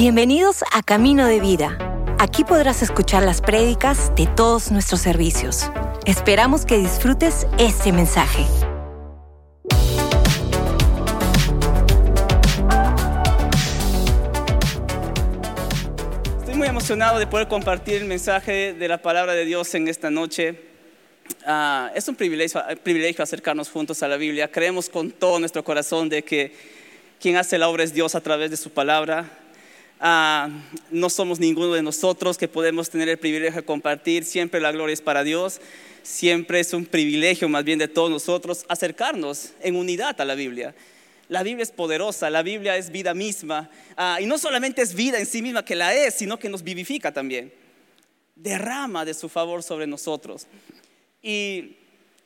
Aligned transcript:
Bienvenidos 0.00 0.64
a 0.72 0.82
Camino 0.82 1.26
de 1.26 1.40
Vida. 1.40 1.76
Aquí 2.18 2.42
podrás 2.42 2.80
escuchar 2.80 3.22
las 3.22 3.42
prédicas 3.42 4.10
de 4.16 4.26
todos 4.34 4.72
nuestros 4.72 5.02
servicios. 5.02 5.70
Esperamos 6.06 6.64
que 6.64 6.78
disfrutes 6.78 7.46
este 7.58 7.92
mensaje. 7.92 8.46
Estoy 16.38 16.54
muy 16.54 16.66
emocionado 16.66 17.18
de 17.18 17.26
poder 17.26 17.48
compartir 17.48 17.96
el 17.96 18.06
mensaje 18.06 18.72
de 18.72 18.88
la 18.88 19.02
palabra 19.02 19.34
de 19.34 19.44
Dios 19.44 19.74
en 19.74 19.86
esta 19.86 20.08
noche. 20.08 20.62
Ah, 21.44 21.92
es 21.94 22.08
un 22.08 22.14
privilegio, 22.14 22.62
privilegio 22.82 23.22
acercarnos 23.22 23.68
juntos 23.68 24.02
a 24.02 24.08
la 24.08 24.16
Biblia. 24.16 24.50
Creemos 24.50 24.88
con 24.88 25.10
todo 25.10 25.38
nuestro 25.38 25.62
corazón 25.62 26.08
de 26.08 26.22
que 26.22 26.56
quien 27.20 27.36
hace 27.36 27.58
la 27.58 27.68
obra 27.68 27.84
es 27.84 27.92
Dios 27.92 28.14
a 28.14 28.22
través 28.22 28.50
de 28.50 28.56
su 28.56 28.70
palabra. 28.70 29.36
Ah, 30.02 30.48
no 30.90 31.10
somos 31.10 31.38
ninguno 31.38 31.74
de 31.74 31.82
nosotros 31.82 32.38
que 32.38 32.48
podemos 32.48 32.88
tener 32.88 33.10
el 33.10 33.18
privilegio 33.18 33.60
de 33.60 33.66
compartir. 33.66 34.24
Siempre 34.24 34.58
la 34.58 34.72
gloria 34.72 34.94
es 34.94 35.02
para 35.02 35.22
Dios. 35.22 35.60
Siempre 36.02 36.60
es 36.60 36.72
un 36.72 36.86
privilegio 36.86 37.50
más 37.50 37.64
bien 37.64 37.78
de 37.78 37.86
todos 37.86 38.10
nosotros 38.10 38.64
acercarnos 38.68 39.50
en 39.60 39.76
unidad 39.76 40.18
a 40.18 40.24
la 40.24 40.34
Biblia. 40.34 40.74
La 41.28 41.42
Biblia 41.42 41.62
es 41.62 41.70
poderosa, 41.70 42.30
la 42.30 42.42
Biblia 42.42 42.78
es 42.78 42.90
vida 42.90 43.12
misma. 43.12 43.68
Ah, 43.94 44.18
y 44.22 44.26
no 44.26 44.38
solamente 44.38 44.80
es 44.80 44.94
vida 44.94 45.18
en 45.18 45.26
sí 45.26 45.42
misma 45.42 45.66
que 45.66 45.76
la 45.76 45.94
es, 45.94 46.14
sino 46.14 46.38
que 46.38 46.48
nos 46.48 46.62
vivifica 46.62 47.12
también. 47.12 47.52
Derrama 48.34 49.04
de 49.04 49.12
su 49.12 49.28
favor 49.28 49.62
sobre 49.62 49.86
nosotros. 49.86 50.46
Y 51.22 51.76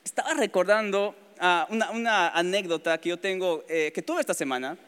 estaba 0.04 0.34
recordando 0.34 1.16
ah, 1.40 1.66
una, 1.70 2.28
anécdota 2.28 2.98
que 2.98 3.08
yo 3.08 3.18
tengo, 3.18 3.64
eh, 3.68 3.90
que 3.92 4.00
tuve 4.00 4.20
esta 4.20 4.32
semana. 4.32 4.78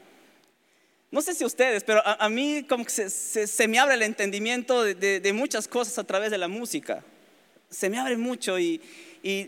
No 1.11 1.23
sé 1.23 1.35
si 1.35 1.45
ustedes, 1.45 1.85
pero 1.85 2.03
a, 2.05 2.29
mí 2.29 2.67
se, 2.89 3.69
me 3.69 3.79
abre 3.79 3.95
el 3.95 4.03
entendimiento 4.03 4.83
de, 4.83 5.33
muchas 5.33 5.69
cosas 5.69 5.99
a 5.99 6.05
través 6.05 6.31
de 6.31 6.39
la 6.39 6.49
música. 6.49 7.05
Se 7.71 7.89
me 7.89 7.99
abre 7.99 8.17
mucho 8.17 8.59
y, 8.59 8.81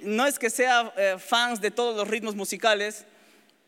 no 0.03 0.27
es 0.27 0.39
que 0.39 0.51
sea 0.51 0.93
eh, 0.97 1.17
fans 1.19 1.61
de 1.61 1.71
todos 1.71 1.97
los 1.97 2.09
ritmos 2.09 2.35
musicales. 2.35 3.05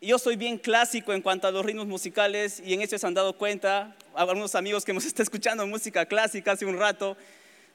Yo 0.01 0.17
soy 0.17 0.35
bien 0.35 0.57
clásico 0.57 1.13
en 1.13 1.21
cuanto 1.21 1.47
a 1.47 1.51
los 1.51 1.65
ritmos 1.65 1.85
musicales 1.85 2.61
y 2.65 2.73
en 2.73 2.81
eso 2.81 2.97
se 2.97 3.07
han 3.07 3.13
dado 3.13 3.37
cuenta. 3.37 3.95
Algunos 4.15 4.55
amigos 4.55 4.83
que 4.83 4.91
hemos 4.91 5.05
estado 5.05 5.23
escuchando 5.23 5.67
música 5.67 6.05
clásica 6.05 6.53
hace 6.53 6.65
un 6.65 6.77
rato. 6.77 7.17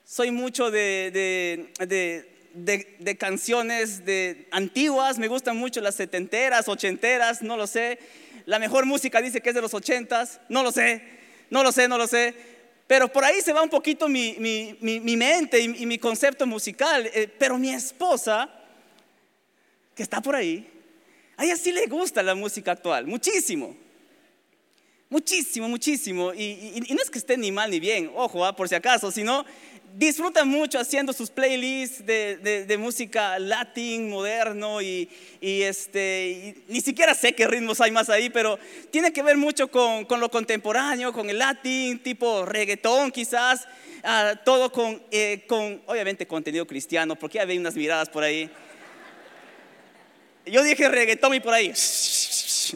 Soy 0.05 0.30
mucho 0.30 0.70
de, 0.70 1.70
de 2.55 3.17
canciones 3.19 4.05
de 4.05 4.48
antiguas, 4.51 5.19
me 5.19 5.28
gustan 5.28 5.56
mucho 5.56 5.80
las 5.80 5.95
setenteras, 5.95 6.69
ochenteras, 6.69 7.42
no 7.42 7.56
lo 7.56 7.67
sé. 7.67 7.98
La 8.47 8.58
mejor 8.58 8.86
música 8.86 9.20
dice 9.20 9.41
que 9.41 9.50
es 9.50 9.55
de 9.55 9.61
los 9.61 9.75
ochentas, 9.75 10.41
no 10.48 10.62
lo 10.62 10.72
sé, 10.72 11.02
no 11.50 11.62
lo 11.62 11.72
sé, 11.72 11.89
no 11.89 11.98
lo 11.98 12.06
sé. 12.06 12.34
Pero 12.86 13.08
por 13.08 13.25
ahí 13.25 13.41
se 13.41 13.52
va 13.52 13.62
un 13.62 13.69
poquito 13.69 14.08
mi, 14.08 14.36
mente 14.80 15.61
y, 15.61 15.84
mi 15.84 15.98
concepto 15.98 16.47
musical. 16.47 17.11
Eh, 17.12 17.28
pero 17.39 17.58
mi 17.58 17.70
esposa, 17.70 18.48
que 19.94 20.02
está 20.02 20.22
por 20.22 20.36
ahí, 20.36 20.70
a 21.36 21.44
ella 21.44 21.56
sí 21.56 21.72
le 21.72 21.86
gusta 21.86 22.22
la 22.22 22.34
música 22.34 22.72
actual, 22.72 23.06
muchísimo. 23.06 23.77
Muchísimo, 25.08 25.69
muchísimo. 25.69 26.33
Y, 26.33 26.83
no 26.91 27.02
es 27.02 27.11
que 27.11 27.19
esté 27.19 27.36
ni 27.36 27.50
mal 27.50 27.70
ni 27.70 27.80
bien, 27.80 28.11
ojo, 28.14 28.44
ah, 28.44 28.55
por 28.55 28.69
si 28.69 28.77
acaso, 28.77 29.11
sino 29.11 29.44
disfruta 29.97 30.44
mucho 30.44 30.78
haciendo 30.78 31.12
sus 31.12 31.30
playlists 31.30 32.05
de, 32.05 32.77
música 32.78 33.39
latín, 33.39 34.11
moderno 34.11 34.83
y, 34.83 35.08
este, 35.41 36.56
ni 36.69 36.80
siquiera 36.80 37.14
sé 37.14 37.33
qué 37.33 37.47
ritmos 37.47 37.80
hay 37.80 37.91
más 37.91 38.11
ahí, 38.11 38.28
pero 38.28 38.58
tiene 38.91 39.12
que 39.12 39.22
ver 39.22 39.36
mucho 39.36 39.69
con, 39.69 40.06
lo 40.20 40.30
contemporáneo, 40.30 41.12
con 41.12 41.30
el 41.30 41.39
latín, 41.39 41.98
tipo 42.00 42.44
reggaetón 42.44 43.11
quizás, 43.11 43.67
ah, 44.05 44.34
todo 44.44 44.70
con, 44.70 45.02
eh, 45.11 45.44
con, 45.48 45.80
obviamente, 45.86 46.27
contenido 46.27 46.67
cristiano, 46.67 47.17
porque 47.17 47.39
ya 47.39 47.45
unas 47.58 47.74
miradas 47.74 48.11
por 48.11 48.23
ahí. 48.23 48.51
Yo 50.45 50.63
dije 50.63 50.89
reggaetón 50.89 51.34
y 51.34 51.40
por 51.40 51.55
ahí. 51.55 51.73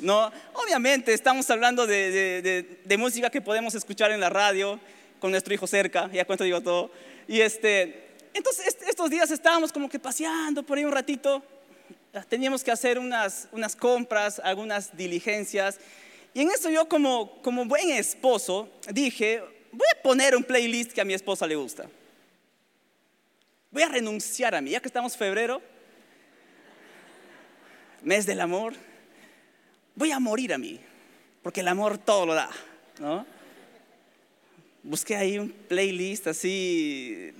No, 0.02 0.30
obviamente 0.54 1.12
estamos 1.12 1.50
hablando 1.50 1.84
de, 1.84 2.78
de 2.84 2.96
música 2.96 3.28
que 3.28 3.40
podemos 3.40 3.74
escuchar 3.74 4.12
en 4.12 4.20
la 4.20 4.30
radio 4.30 4.78
con 5.18 5.32
nuestro 5.32 5.52
hijo 5.52 5.66
cerca, 5.66 6.08
ya 6.12 6.24
cuento 6.24 6.44
digo 6.44 6.60
todo. 6.60 6.92
Y 7.30 7.42
este, 7.42 8.08
entonces 8.34 8.76
estos 8.88 9.08
días 9.08 9.30
estábamos 9.30 9.70
como 9.70 9.88
que 9.88 10.00
paseando 10.00 10.64
por 10.64 10.76
ahí 10.76 10.84
un 10.84 10.90
ratito, 10.90 11.44
teníamos 12.28 12.64
que 12.64 12.72
hacer 12.72 12.98
unas, 12.98 13.46
unas 13.52 13.76
compras, 13.76 14.40
algunas 14.42 14.96
diligencias. 14.96 15.78
Y 16.34 16.40
en 16.40 16.50
eso 16.50 16.70
yo 16.70 16.88
como, 16.88 17.40
como 17.40 17.64
buen 17.66 17.90
esposo 17.90 18.68
dije, 18.92 19.44
voy 19.70 19.86
a 19.96 20.02
poner 20.02 20.34
un 20.34 20.42
playlist 20.42 20.90
que 20.90 21.00
a 21.00 21.04
mi 21.04 21.14
esposa 21.14 21.46
le 21.46 21.54
gusta. 21.54 21.88
Voy 23.70 23.84
a 23.84 23.88
renunciar 23.88 24.56
a 24.56 24.60
mí, 24.60 24.70
ya 24.70 24.80
que 24.80 24.88
estamos 24.88 25.16
febrero, 25.16 25.62
mes 28.02 28.26
del 28.26 28.40
amor, 28.40 28.74
voy 29.94 30.10
a 30.10 30.18
morir 30.18 30.52
a 30.52 30.58
mí, 30.58 30.80
porque 31.44 31.60
el 31.60 31.68
amor 31.68 31.96
todo 31.96 32.26
lo 32.26 32.34
da, 32.34 32.50
¿no? 32.98 33.24
Busqué 34.82 35.16
ahí 35.16 35.38
un 35.38 35.50
playlist 35.50 36.26
así 36.26 37.32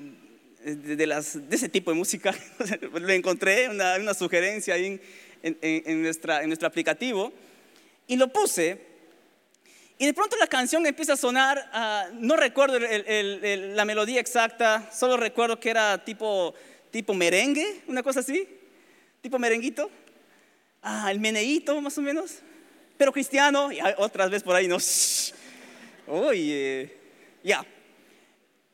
de, 0.64 1.06
las, 1.06 1.48
de 1.48 1.56
ese 1.56 1.68
tipo 1.68 1.90
de 1.90 1.96
música. 1.96 2.34
Le 3.00 3.14
encontré 3.14 3.68
una, 3.68 3.96
una 3.96 4.14
sugerencia 4.14 4.74
ahí 4.74 5.00
en, 5.42 5.58
en, 5.62 6.02
nuestra, 6.02 6.42
en 6.42 6.48
nuestro 6.48 6.68
aplicativo 6.68 7.32
y 8.06 8.16
lo 8.16 8.28
puse. 8.28 8.90
Y 9.98 10.06
de 10.06 10.14
pronto 10.14 10.36
la 10.36 10.46
canción 10.46 10.86
empieza 10.86 11.12
a 11.12 11.16
sonar, 11.16 11.70
ah, 11.72 12.08
no 12.14 12.36
recuerdo 12.36 12.78
la 12.78 13.84
melodía 13.84 14.18
exacta, 14.18 14.90
solo 14.92 15.16
recuerdo 15.18 15.60
que 15.60 15.68
era 15.68 16.02
tipo, 16.02 16.54
tipo 16.90 17.12
merengue, 17.12 17.82
una 17.86 18.02
cosa 18.02 18.20
así, 18.20 18.48
tipo 19.20 19.38
merenguito. 19.38 19.90
Ah, 20.82 21.10
el 21.10 21.20
meneíto 21.20 21.78
más 21.82 21.98
o 21.98 22.02
menos, 22.02 22.36
pero 22.96 23.12
cristiano, 23.12 23.70
y 23.70 23.78
otras 23.98 24.30
veces 24.30 24.42
por 24.42 24.56
ahí 24.56 24.66
no. 24.66 24.78
Oye, 26.06 26.99
ya. 27.42 27.64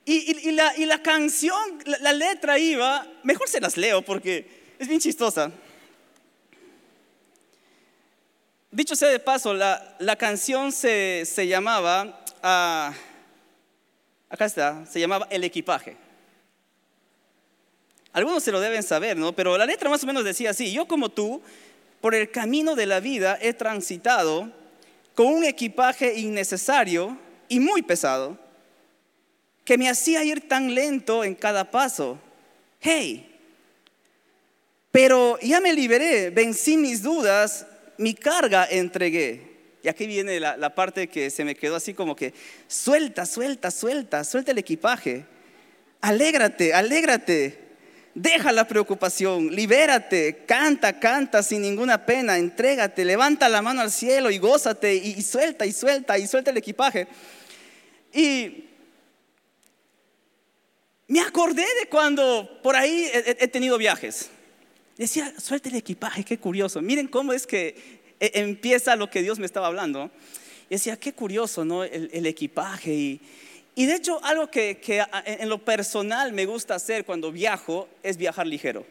Y, 0.08 0.52
la, 0.52 1.02
canción, 1.02 1.82
la, 1.84 2.12
letra 2.12 2.60
iba, 2.60 3.04
mejor 3.24 3.48
se 3.48 3.60
las 3.60 3.76
leo 3.76 4.02
porque 4.02 4.74
es 4.78 4.86
bien 4.86 5.00
chistosa. 5.00 5.50
Dicho 8.70 8.94
sea 8.94 9.08
de 9.08 9.18
paso, 9.18 9.52
la, 9.52 10.16
canción 10.16 10.70
se, 10.70 11.26
llamaba, 11.48 12.24
ah, 12.40 12.94
acá 14.28 14.44
está, 14.44 14.86
se 14.86 15.00
llamaba 15.00 15.26
El 15.28 15.42
equipaje. 15.42 15.96
Algunos 18.12 18.44
se 18.44 18.52
lo 18.52 18.60
deben 18.60 18.84
saber, 18.84 19.16
¿no? 19.16 19.32
Pero 19.32 19.58
la 19.58 19.66
letra 19.66 19.90
más 19.90 20.04
o 20.04 20.06
menos 20.06 20.22
decía 20.22 20.50
así, 20.50 20.72
yo 20.72 20.86
como 20.86 21.08
tú, 21.08 21.42
por 22.00 22.14
el 22.14 22.30
camino 22.30 22.76
de 22.76 22.86
la 22.86 23.00
vida 23.00 23.36
he 23.42 23.54
transitado 23.54 24.52
con 25.16 25.26
un 25.26 25.42
equipaje 25.42 26.14
innecesario 26.14 27.18
y 27.48 27.58
muy 27.58 27.82
pesado 27.82 28.45
que 29.66 29.76
me 29.76 29.90
hacía 29.90 30.22
ir 30.24 30.48
tan 30.48 30.74
lento 30.74 31.24
en 31.24 31.34
cada 31.34 31.70
paso. 31.70 32.18
Hey, 32.80 33.36
pero 34.92 35.38
ya 35.42 35.60
me 35.60 35.74
liberé, 35.74 36.30
vencí 36.30 36.76
mis 36.76 37.02
dudas, 37.02 37.66
mi 37.98 38.14
carga 38.14 38.66
entregué. 38.70 39.56
Y 39.82 39.88
aquí 39.88 40.06
viene 40.06 40.38
la, 40.38 40.74
parte 40.74 41.08
que 41.08 41.30
se 41.30 41.44
me 41.44 41.56
quedó 41.56 41.76
así 41.76 41.94
como 41.94 42.14
que, 42.14 42.32
suelta, 42.68 43.26
suelta, 43.26 43.70
suelta, 43.72 44.22
suelta 44.22 44.52
el 44.52 44.58
equipaje. 44.58 45.26
Alégrate, 46.00 46.72
alégrate. 46.72 47.66
Deja 48.14 48.52
la 48.52 48.66
preocupación, 48.66 49.54
libérate, 49.54 50.44
canta, 50.46 50.98
canta 50.98 51.42
sin 51.42 51.60
ninguna 51.60 52.06
pena, 52.06 52.38
entrégate, 52.38 53.04
levanta 53.04 53.48
la 53.48 53.60
mano 53.60 53.82
al 53.82 53.90
cielo 53.90 54.30
y 54.30 54.38
gózate 54.38 54.94
y, 54.94 55.16
y 55.18 55.22
suelta 55.22 55.66
y 55.66 55.72
suelta 55.72 56.16
y 56.18 56.26
suelta 56.26 56.50
el 56.52 56.56
equipaje. 56.56 57.08
Y 58.14 58.66
me 61.08 61.20
acordé 61.20 61.64
de 61.80 61.88
cuando 61.88 62.60
por 62.62 62.74
ahí 62.74 63.08
he, 63.12 63.48
tenido 63.48 63.78
viajes. 63.78 64.30
Decía, 64.96 65.32
suelte 65.38 65.68
el 65.68 65.76
equipaje, 65.76 66.24
qué 66.24 66.38
curioso. 66.38 66.82
Miren 66.82 67.06
cómo 67.06 67.32
es 67.32 67.46
que 67.46 68.00
eh, 68.18 68.30
empieza 68.34 68.96
lo 68.96 69.08
que 69.08 69.22
Dios 69.22 69.38
me 69.38 69.46
estaba 69.46 69.68
hablando. 69.68 70.10
decía, 70.68 70.96
qué 70.96 71.12
curioso, 71.12 71.64
¿no? 71.64 71.84
El, 71.84 72.26
equipaje. 72.26 72.92
Y, 72.92 73.20
y, 73.76 73.86
de 73.86 73.94
hecho, 73.94 74.24
algo 74.24 74.50
que, 74.50 74.78
que, 74.78 75.04
en 75.26 75.48
lo 75.48 75.58
personal 75.58 76.32
me 76.32 76.46
gusta 76.46 76.74
hacer 76.74 77.04
cuando 77.04 77.30
viajo 77.30 77.88
es 78.02 78.16
viajar 78.16 78.46
ligero. 78.46 78.84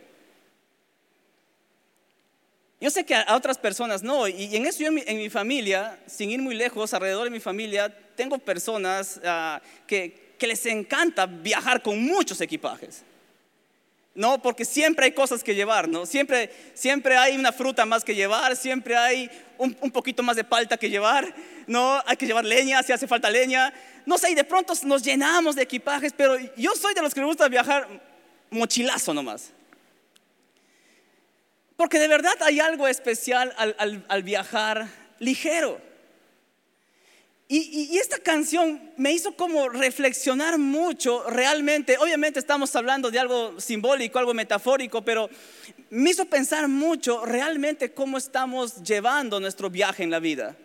Yo 2.80 2.92
sé 2.92 3.06
que 3.06 3.16
a 3.16 3.36
otras 3.36 3.58
personas 3.58 4.04
no, 4.04 4.28
y 4.28 4.56
en 4.56 4.66
eso 4.66 4.80
yo 4.84 4.88
en 4.88 5.18
mi, 5.18 5.30
familia, 5.30 5.98
sin 6.06 6.30
ir 6.30 6.42
muy 6.42 6.56
lejos, 6.56 6.94
alrededor 6.94 7.24
de 7.24 7.30
mi 7.30 7.40
familia, 7.40 7.90
tengo 8.16 8.38
personas 8.38 9.20
ah, 9.26 9.62
que, 9.88 10.25
que 10.38 10.48
les 10.48 10.66
encanta 10.66 11.26
viajar 11.26 11.82
con 11.82 12.02
muchos 12.02 12.42
equipajes. 12.42 13.04
No, 14.16 14.42
porque 14.42 14.64
siempre 14.64 15.06
hay 15.06 15.12
cosas 15.12 15.44
que 15.44 15.54
llevar, 15.54 15.90
¿no? 15.90 16.06
Siempre, 16.06 16.50
siempre 16.74 17.18
hay 17.18 17.36
una 17.36 17.52
fruta 17.52 17.86
más 17.86 18.06
que 18.06 18.16
llevar, 18.16 18.56
siempre 18.56 18.96
hay 18.96 19.30
un, 19.58 19.74
poquito 19.92 20.24
más 20.24 20.38
de 20.38 20.46
palta 20.46 20.78
que 20.78 20.90
llevar, 20.90 21.36
¿no? 21.68 22.02
Hay 22.06 22.16
que 22.16 22.26
llevar 22.26 22.46
leña, 22.46 22.82
si 22.82 22.94
hace 22.94 23.08
falta 23.08 23.30
leña. 23.30 23.74
No 24.06 24.18
sé, 24.18 24.32
y 24.32 24.36
de 24.36 24.46
pronto 24.46 24.74
nos 24.84 25.04
llenamos 25.04 25.56
de 25.58 25.64
equipajes, 25.64 26.14
pero 26.16 26.38
yo 26.56 26.72
soy 26.76 26.94
de 26.94 27.02
los 27.02 27.14
que 27.14 27.20
me 27.20 27.26
gusta 27.26 27.50
viajar 27.50 27.88
mochilazo 28.52 29.14
nomás. 29.14 29.52
Porque 31.76 32.00
de 32.00 32.08
verdad 32.08 32.36
hay 32.42 32.62
algo 32.62 32.88
especial 32.88 33.54
al, 33.58 34.24
viajar 34.24 34.88
ligero. 35.20 35.82
Y, 37.48 37.98
esta 38.00 38.18
canción 38.18 38.92
me 38.98 39.12
hizo 39.12 39.36
como 39.36 39.70
reflexionar 39.70 40.58
mucho 40.58 41.30
realmente. 41.30 41.98
Obviamente 42.00 42.40
estamos 42.40 42.76
hablando 42.76 43.12
de 43.12 43.20
algo 43.20 43.60
simbólico, 43.62 44.18
algo 44.18 44.34
metafórico, 44.34 45.04
pero 45.04 45.30
me 45.92 46.10
hizo 46.10 46.26
pensar 46.26 46.68
mucho 46.68 47.24
realmente 47.24 47.94
cómo 47.94 48.18
estamos 48.18 48.82
llevando 48.82 49.40
nuestro 49.40 49.70
viaje 49.70 50.02
en 50.02 50.10
la 50.10 50.20
vida. 50.20 50.58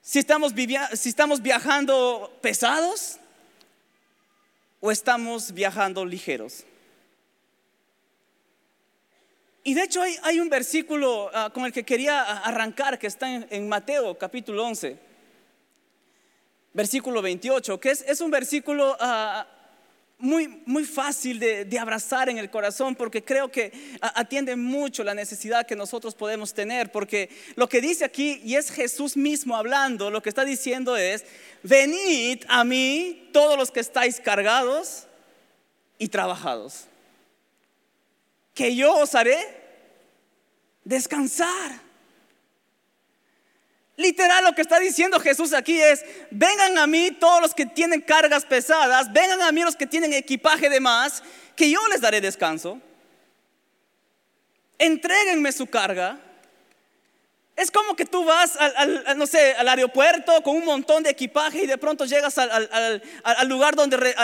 Si 0.00 0.20
estamos, 0.20 0.54
si 0.94 1.08
estamos 1.08 1.42
viajando 1.42 2.38
pesados 2.40 3.18
o 4.80 4.92
estamos 4.92 5.52
viajando 5.52 6.04
ligeros. 6.04 6.64
Y 9.64 9.74
de 9.74 9.82
hecho 9.82 10.00
hay, 10.22 10.40
un 10.40 10.48
versículo 10.48 11.30
ah, 11.34 11.50
con 11.52 11.66
el 11.66 11.72
que 11.72 11.84
quería 11.84 12.22
arrancar 12.22 12.98
que 12.98 13.06
está 13.06 13.28
en, 13.50 13.68
Mateo 13.68 14.16
capítulo 14.16 14.64
11, 14.64 15.07
versículo 16.78 17.20
28, 17.20 17.80
que 17.80 17.90
es, 17.90 18.20
un 18.20 18.30
versículo 18.30 18.96
ah, 19.00 19.44
muy, 20.18 20.62
muy 20.64 20.84
fácil 20.84 21.40
de, 21.40 21.78
abrazar 21.78 22.28
en 22.28 22.38
el 22.38 22.50
corazón 22.50 22.94
porque 22.94 23.24
creo 23.24 23.50
que 23.50 23.98
atiende 24.00 24.54
mucho 24.54 25.02
la 25.02 25.12
necesidad 25.12 25.66
que 25.66 25.74
nosotros 25.74 26.14
podemos 26.14 26.54
tener, 26.54 26.92
porque 26.92 27.30
lo 27.56 27.68
que 27.68 27.80
dice 27.80 28.04
aquí, 28.04 28.40
y 28.44 28.54
es 28.54 28.70
Jesús 28.70 29.16
mismo 29.16 29.56
hablando, 29.56 30.08
lo 30.08 30.22
que 30.22 30.28
está 30.28 30.44
diciendo 30.44 30.96
es, 30.96 31.24
venid 31.64 32.44
a 32.48 32.62
mí 32.62 33.28
todos 33.32 33.58
los 33.58 33.72
que 33.72 33.80
estáis 33.80 34.20
cargados 34.20 35.08
y 35.98 36.06
trabajados 36.06 36.84
que 38.54 38.74
yo 38.74 38.92
os 38.96 39.14
haré 39.14 39.38
descansar. 40.82 41.87
Literal 43.98 44.44
lo 44.44 44.54
que 44.54 44.62
está 44.62 44.78
diciendo 44.78 45.18
Jesús 45.18 45.52
aquí 45.52 45.82
es, 45.82 46.04
vengan 46.30 46.78
a 46.78 46.86
mí 46.86 47.10
todos 47.10 47.42
los 47.42 47.52
que 47.52 47.66
tienen 47.66 48.00
cargas 48.00 48.44
pesadas, 48.44 49.12
vengan 49.12 49.42
a 49.42 49.50
mí 49.50 49.60
los 49.60 49.74
que 49.74 49.88
tienen 49.88 50.12
equipaje 50.12 50.70
de 50.70 50.78
más, 50.78 51.20
que 51.56 51.68
yo 51.68 51.80
les 51.88 52.00
daré 52.00 52.20
descanso. 52.20 52.80
Entréguenme 54.78 55.50
su 55.50 55.66
carga. 55.66 56.16
Es 57.56 57.72
como 57.72 57.96
que 57.96 58.04
tú 58.04 58.24
vas 58.24 58.56
al, 58.56 59.18
no 59.18 59.26
sé, 59.26 59.54
al 59.54 59.66
aeropuerto 59.66 60.44
con 60.44 60.54
un 60.54 60.64
montón 60.64 61.02
de 61.02 61.10
equipaje 61.10 61.64
y 61.64 61.66
de 61.66 61.76
pronto 61.76 62.04
llegas 62.04 62.38
al, 62.38 63.02
lugar 63.48 63.74
donde, 63.74 64.14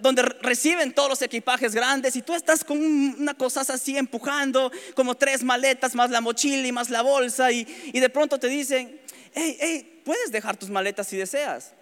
donde 0.00 0.22
reciben 0.22 0.92
todos 0.92 1.10
los 1.10 1.22
equipajes 1.22 1.74
grandes 1.74 2.16
y 2.16 2.22
tú 2.22 2.34
estás 2.34 2.64
con 2.64 2.78
una 2.78 3.34
cosa 3.34 3.60
así 3.60 3.96
empujando, 3.96 4.70
como 4.94 5.14
tres 5.14 5.42
maletas, 5.42 5.94
más 5.94 6.10
la 6.10 6.20
mochila 6.20 6.66
y 6.66 6.72
más 6.72 6.90
la 6.90 7.02
bolsa, 7.02 7.52
y, 7.52 7.64
de 7.64 8.08
pronto 8.08 8.38
te 8.38 8.48
dicen, 8.48 9.00
hey, 9.34 9.56
hey, 9.60 10.02
puedes 10.04 10.30
dejar 10.30 10.56
tus 10.56 10.70
maletas 10.70 11.06
si 11.06 11.16
deseas. 11.16 11.72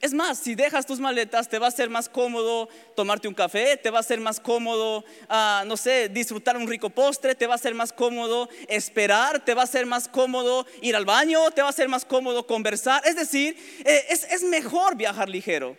Es 0.00 0.14
más, 0.14 0.38
si 0.38 0.54
dejas 0.54 0.86
tus 0.86 0.98
maletas, 0.98 1.46
te 1.46 1.58
va 1.58 1.66
a 1.66 1.70
ser 1.70 1.90
más 1.90 2.08
cómodo 2.08 2.70
tomarte 2.96 3.28
un 3.28 3.34
café, 3.34 3.76
te 3.76 3.90
va 3.90 3.98
a 3.98 4.02
ser 4.02 4.18
más 4.18 4.40
cómodo, 4.40 5.04
ah, 5.28 5.62
no 5.66 5.76
sé, 5.76 6.08
disfrutar 6.08 6.56
un 6.56 6.66
rico 6.66 6.88
postre, 6.88 7.34
te 7.34 7.46
va 7.46 7.54
a 7.54 7.58
ser 7.58 7.74
más 7.74 7.92
cómodo 7.92 8.48
esperar, 8.66 9.44
te 9.44 9.52
va 9.52 9.64
a 9.64 9.66
ser 9.66 9.84
más 9.84 10.08
cómodo 10.08 10.66
ir 10.80 10.96
al 10.96 11.04
baño, 11.04 11.50
te 11.50 11.60
va 11.60 11.68
a 11.68 11.72
ser 11.72 11.88
más 11.88 12.06
cómodo 12.06 12.46
conversar. 12.46 13.02
Es 13.06 13.14
decir, 13.14 13.54
eh, 13.84 14.06
es 14.08 14.42
mejor 14.42 14.96
viajar 14.96 15.28
ligero. 15.28 15.76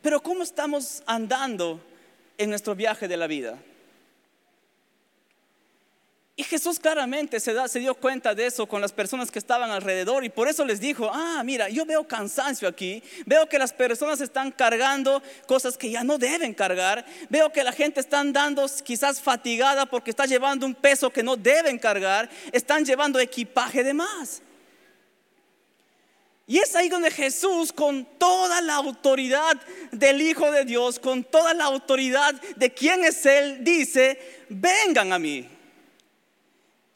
Pero 0.00 0.22
¿cómo 0.22 0.42
estamos 0.42 1.02
andando 1.06 1.78
en 2.38 2.48
nuestro 2.48 2.74
viaje 2.74 3.06
de 3.06 3.16
la 3.18 3.26
vida? 3.26 3.58
Y 6.36 6.42
Jesús 6.42 6.80
claramente 6.80 7.38
se, 7.38 7.78
dio 7.78 7.94
cuenta 7.94 8.34
de 8.34 8.46
eso 8.46 8.66
con 8.66 8.80
las 8.80 8.90
personas 8.90 9.30
que 9.30 9.38
estaban 9.38 9.70
alrededor 9.70 10.24
y 10.24 10.30
por 10.30 10.48
eso 10.48 10.64
les 10.64 10.80
dijo, 10.80 11.08
ah, 11.12 11.40
mira, 11.44 11.68
yo 11.68 11.86
veo 11.86 12.08
cansancio 12.08 12.66
aquí, 12.66 13.04
veo 13.24 13.48
que 13.48 13.56
las 13.56 13.72
personas 13.72 14.20
están 14.20 14.50
cargando 14.50 15.22
cosas 15.46 15.78
que 15.78 15.90
ya 15.90 16.02
no 16.02 16.18
deben 16.18 16.52
cargar, 16.52 17.06
veo 17.30 17.52
que 17.52 17.62
la 17.62 17.70
gente 17.70 18.00
está 18.00 18.18
andando 18.18 18.66
quizás 18.82 19.20
fatigada 19.20 19.86
porque 19.86 20.10
está 20.10 20.26
llevando 20.26 20.66
un 20.66 20.74
peso 20.74 21.08
que 21.08 21.22
no 21.22 21.36
deben 21.36 21.78
cargar, 21.78 22.28
están 22.50 22.84
llevando 22.84 23.20
equipaje 23.20 23.84
de 23.84 23.94
más. 23.94 24.42
Y 26.48 26.58
es 26.58 26.74
ahí 26.74 26.88
donde 26.88 27.12
Jesús, 27.12 27.72
con 27.72 28.04
toda 28.18 28.60
la 28.60 28.74
autoridad 28.74 29.56
del 29.92 30.20
Hijo 30.20 30.50
de 30.50 30.64
Dios, 30.64 30.98
con 30.98 31.22
toda 31.22 31.54
la 31.54 31.64
autoridad 31.64 32.34
de 32.56 32.74
quién 32.74 33.04
es 33.04 33.24
Él, 33.24 33.62
dice, 33.62 34.18
vengan 34.48 35.12
a 35.12 35.18
mí. 35.20 35.53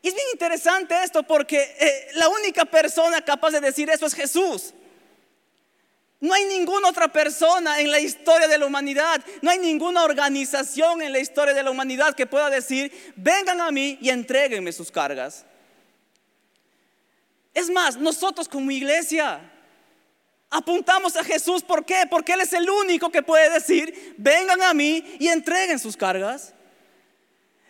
Es 0.08 0.14
bien 0.14 0.28
interesante 0.32 0.94
esto 1.04 1.22
porque 1.22 1.60
eh, 1.78 2.08
la 2.14 2.30
única 2.30 2.64
persona 2.64 3.20
capaz 3.20 3.50
de 3.50 3.60
decir 3.60 3.90
eso 3.90 4.06
es 4.06 4.14
Jesús. 4.14 4.72
No 6.18 6.32
hay 6.32 6.46
ninguna 6.46 6.88
otra 6.88 7.12
persona 7.12 7.78
en 7.78 7.90
la 7.90 8.00
historia 8.00 8.48
de 8.48 8.56
la 8.56 8.64
humanidad, 8.64 9.22
no 9.42 9.50
hay 9.50 9.58
ninguna 9.58 10.04
organización 10.04 11.02
en 11.02 11.12
la 11.12 11.18
historia 11.18 11.52
de 11.52 11.62
la 11.62 11.70
humanidad 11.70 12.14
que 12.14 12.24
pueda 12.24 12.48
decir, 12.48 13.12
vengan 13.16 13.60
a 13.60 13.70
mí 13.70 13.98
y 14.00 14.08
entréguenme 14.08 14.72
sus 14.72 14.90
cargas. 14.90 15.44
Es 17.52 17.68
más, 17.68 17.98
nosotros 17.98 18.48
como 18.48 18.70
iglesia 18.70 19.42
apuntamos 20.48 21.16
a 21.16 21.24
Jesús. 21.24 21.62
¿Por 21.62 21.84
qué? 21.84 22.04
Porque 22.08 22.32
Él 22.32 22.40
es 22.40 22.54
el 22.54 22.70
único 22.70 23.10
que 23.10 23.22
puede 23.22 23.50
decir, 23.50 24.14
vengan 24.16 24.62
a 24.62 24.72
mí 24.72 25.04
y 25.18 25.28
entreguen 25.28 25.78
sus 25.78 25.98
cargas. 25.98 26.54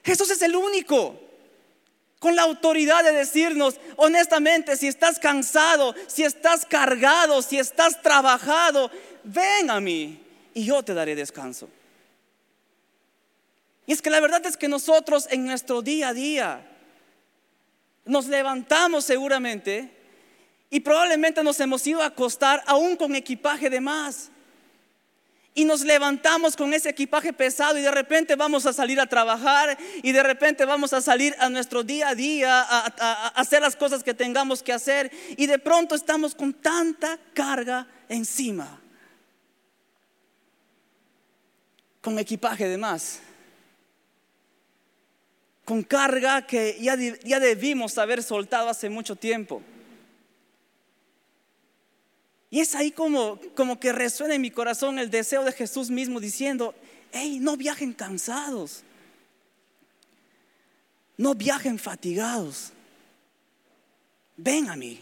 Jesús 0.04 0.30
es 0.30 0.40
el 0.42 0.54
único 0.54 1.27
con 2.18 2.34
la 2.34 2.42
autoridad 2.42 3.04
de 3.04 3.12
decirnos, 3.12 3.78
honestamente, 3.96 4.76
si 4.76 4.88
estás 4.88 5.18
cansado, 5.18 5.94
si 6.06 6.24
estás 6.24 6.66
cargado, 6.66 7.42
si 7.42 7.58
estás 7.58 8.02
trabajado, 8.02 8.90
ven 9.24 9.70
a 9.70 9.80
mí 9.80 10.20
y 10.54 10.64
yo 10.64 10.82
te 10.82 10.94
daré 10.94 11.14
descanso. 11.14 11.68
Y 13.86 13.92
es 13.92 14.02
que 14.02 14.10
la 14.10 14.20
verdad 14.20 14.44
es 14.44 14.56
que 14.56 14.68
nosotros 14.68 15.28
en 15.30 15.46
nuestro 15.46 15.80
día 15.80 16.08
a 16.08 16.14
día, 16.14 16.68
nos 18.08 18.26
levantamos 18.26 19.04
seguramente 19.04 19.90
y 20.70 20.80
probablemente 20.80 21.44
nos 21.44 21.60
hemos 21.60 21.86
ido 21.86 22.02
a 22.02 22.06
acostar 22.06 22.62
aún 22.66 22.96
con 22.96 23.14
equipaje 23.14 23.70
de 23.70 23.80
más. 23.80 24.30
Y 25.58 25.64
nos 25.64 25.80
levantamos 25.80 26.54
con 26.54 26.72
ese 26.72 26.90
equipaje 26.90 27.32
pesado 27.32 27.76
y 27.76 27.82
de 27.82 27.90
repente 27.90 28.36
vamos 28.36 28.64
a 28.64 28.72
salir 28.72 29.00
a 29.00 29.08
trabajar 29.08 29.76
y 30.04 30.12
de 30.12 30.22
repente 30.22 30.64
vamos 30.64 30.92
a 30.92 31.00
salir 31.00 31.34
a 31.40 31.48
nuestro 31.48 31.82
día 31.82 32.10
a 32.10 32.14
día 32.14 32.60
a, 32.60 33.26
hacer 33.34 33.60
las 33.60 33.74
cosas 33.74 34.04
que 34.04 34.14
tengamos 34.14 34.62
que 34.62 34.72
hacer 34.72 35.10
y 35.36 35.48
de 35.48 35.58
pronto 35.58 35.96
estamos 35.96 36.36
con 36.36 36.54
tanta 36.54 37.18
carga 37.34 37.88
encima. 38.08 38.80
Con 42.02 42.20
equipaje 42.20 42.68
de 42.68 42.78
más 42.78 43.18
con 45.64 45.82
carga 45.82 46.46
que 46.46 46.78
ya, 46.80 46.96
ya 47.24 47.40
debimos 47.40 47.98
haber 47.98 48.22
soltado 48.22 48.68
hace 48.68 48.88
mucho 48.88 49.16
tiempo. 49.16 49.60
Y 52.50 52.60
es 52.60 52.74
ahí 52.74 52.90
como, 52.90 53.38
como 53.54 53.78
que 53.78 53.92
resuena 53.92 54.34
en 54.34 54.40
mi 54.40 54.50
corazón 54.50 54.98
el 54.98 55.10
deseo 55.10 55.44
de 55.44 55.52
Jesús 55.52 55.90
mismo 55.90 56.20
diciendo, 56.20 56.74
hey, 57.12 57.38
no 57.40 57.56
viajen 57.56 57.92
cansados, 57.92 58.82
no 61.16 61.34
viajen 61.34 61.78
fatigados, 61.78 62.72
ven 64.36 64.70
a 64.70 64.76
mí, 64.76 65.00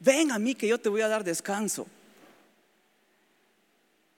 ven 0.00 0.30
a 0.30 0.38
mí 0.38 0.54
que 0.54 0.68
yo 0.68 0.78
te 0.78 0.88
voy 0.88 1.02
a 1.02 1.08
dar 1.08 1.24
descanso. 1.24 1.86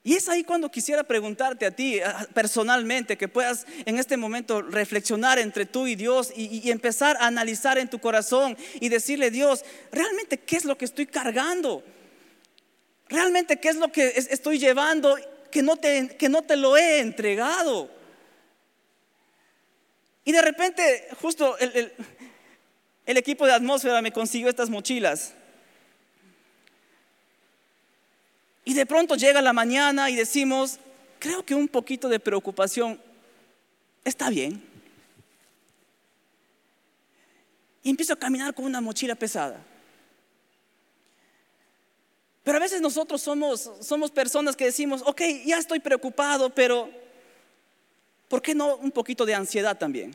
Y 0.04 0.14
es 0.14 0.28
ahí 0.28 0.44
cuando 0.44 0.70
quisiera 0.70 1.04
preguntarte 1.04 1.66
a 1.66 1.70
ti 1.70 2.00
personalmente, 2.32 3.18
que 3.18 3.28
puedas 3.28 3.66
en 3.84 3.98
este 3.98 4.16
momento 4.16 4.62
reflexionar 4.62 5.38
entre 5.38 5.66
tú 5.66 5.86
y 5.86 5.96
Dios 5.96 6.32
y, 6.34 6.70
empezar 6.70 7.16
a 7.20 7.26
analizar 7.26 7.78
en 7.78 7.90
tu 7.90 7.98
corazón 7.98 8.56
y 8.80 8.88
decirle, 8.88 9.30
Dios, 9.30 9.64
realmente 9.92 10.38
qué 10.38 10.56
es 10.56 10.64
lo 10.64 10.78
que 10.78 10.84
estoy 10.84 11.06
cargando? 11.06 11.82
¿Realmente 13.08 13.58
qué 13.58 13.68
es 13.68 13.76
lo 13.76 13.90
que 13.90 14.14
estoy 14.16 14.58
llevando 14.58 15.16
que 15.50 15.62
no 15.62 15.76
te, 15.76 16.08
que 16.16 16.28
no 16.28 16.42
te 16.42 16.56
lo 16.56 16.76
he 16.76 17.00
entregado? 17.00 17.90
Y 20.24 20.32
de 20.32 20.42
repente, 20.42 21.08
justo 21.20 21.58
el, 21.58 21.92
el 23.06 23.16
equipo 23.16 23.46
de 23.46 23.52
atmósfera 23.52 24.02
me 24.02 24.12
consiguió 24.12 24.48
estas 24.48 24.70
mochilas. 24.70 25.34
Y 28.68 28.74
de 28.74 28.84
pronto 28.84 29.16
llega 29.16 29.40
la 29.40 29.54
mañana 29.54 30.10
y 30.10 30.14
decimos, 30.14 30.78
creo 31.18 31.42
que 31.42 31.54
un 31.54 31.68
poquito 31.68 32.06
de 32.06 32.20
preocupación 32.20 33.00
está 34.04 34.28
bien. 34.28 34.62
Y 37.82 37.88
empiezo 37.88 38.12
a 38.12 38.16
caminar 38.16 38.52
con 38.52 38.66
una 38.66 38.82
mochila 38.82 39.14
pesada. 39.14 39.64
Pero 42.44 42.58
a 42.58 42.60
veces 42.60 42.82
nosotros 42.82 43.22
somos, 43.22 43.70
somos 43.80 44.10
personas 44.10 44.54
que 44.54 44.66
decimos, 44.66 45.02
ok, 45.06 45.22
ya 45.46 45.56
estoy 45.56 45.80
preocupado, 45.80 46.50
pero 46.50 46.90
¿por 48.28 48.42
qué 48.42 48.54
no 48.54 48.76
un 48.76 48.90
poquito 48.90 49.24
de 49.24 49.34
ansiedad 49.34 49.78
también? 49.78 50.14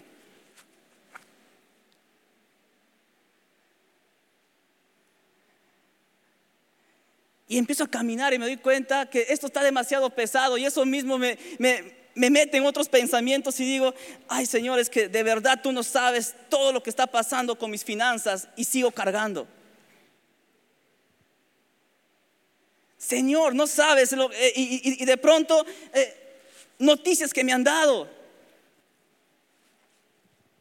Y 7.48 7.58
empiezo 7.58 7.84
a 7.84 7.88
caminar 7.88 8.34
y 8.34 8.40
me 8.40 8.46
doy 8.46 8.58
cuenta 8.58 9.10
que 9.10 9.26
esto 9.30 9.48
está 9.48 9.64
demasiado 9.64 10.10
pesado 10.10 10.58
y 10.58 10.66
eso 10.66 10.86
mismo 10.86 11.18
me, 11.18 11.38
me, 11.60 11.94
me 12.16 12.30
mete 12.30 12.58
en 12.58 12.66
otros 12.66 12.90
pensamientos 12.90 13.60
y 13.60 13.66
digo, 13.66 13.94
ay 14.28 14.46
Señor, 14.46 14.80
es 14.80 14.90
que 14.90 15.10
de 15.10 15.24
verdad 15.24 15.60
tú 15.62 15.72
no 15.72 15.84
sabes 15.84 16.36
todo 16.50 16.72
lo 16.72 16.82
que 16.82 16.90
está 16.90 17.08
pasando 17.08 17.58
con 17.58 17.72
mis 17.72 17.84
finanzas 17.84 18.48
y 18.56 18.64
sigo 18.64 18.92
cargando. 18.92 19.48
Señor, 22.98 23.54
no 23.54 23.68
sabes, 23.68 24.14
eh, 24.14 24.54
y, 24.56 25.04
de 25.04 25.18
pronto 25.18 25.66
eh, 25.94 26.16
noticias 26.80 27.34
que 27.34 27.44
me 27.44 27.52
han 27.52 27.64
dado. 27.64 28.10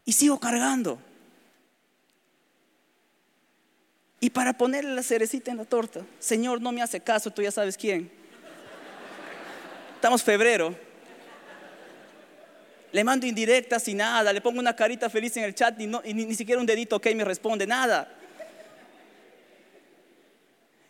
Y 0.05 0.12
sigo 0.12 0.41
cargando. 0.41 0.99
Y 4.23 4.31
para 4.31 4.52
ponerle 4.52 4.95
la 4.95 5.02
cerecita 5.02 5.50
en 5.50 5.57
la 5.57 5.64
torta, 5.64 6.07
Señor, 6.21 6.61
no 6.61 6.71
me 6.71 6.81
hace 6.81 7.00
caso, 7.00 7.33
tú 7.33 7.43
ya 7.43 7.50
sabes 7.50 7.76
quién. 7.76 8.09
Estamos 9.97 10.23
febrero. 10.23 10.76
Le 12.93 13.02
mando 13.02 13.26
indirectas 13.26 13.88
y 13.88 13.95
nada, 13.95 14.33
le 14.33 14.41
pongo 14.41 14.61
una 14.61 14.76
carita 14.76 15.11
feliz 15.11 15.37
en 15.38 15.43
el 15.43 15.57
chat 15.57 15.75
y, 15.81 15.88
ni, 15.88 16.25
ni 16.25 16.35
siquiera 16.37 16.61
un 16.61 16.67
dedito 16.67 16.95
ok 16.95 17.07
me 17.17 17.25
responde, 17.25 17.67
nada. 17.67 18.17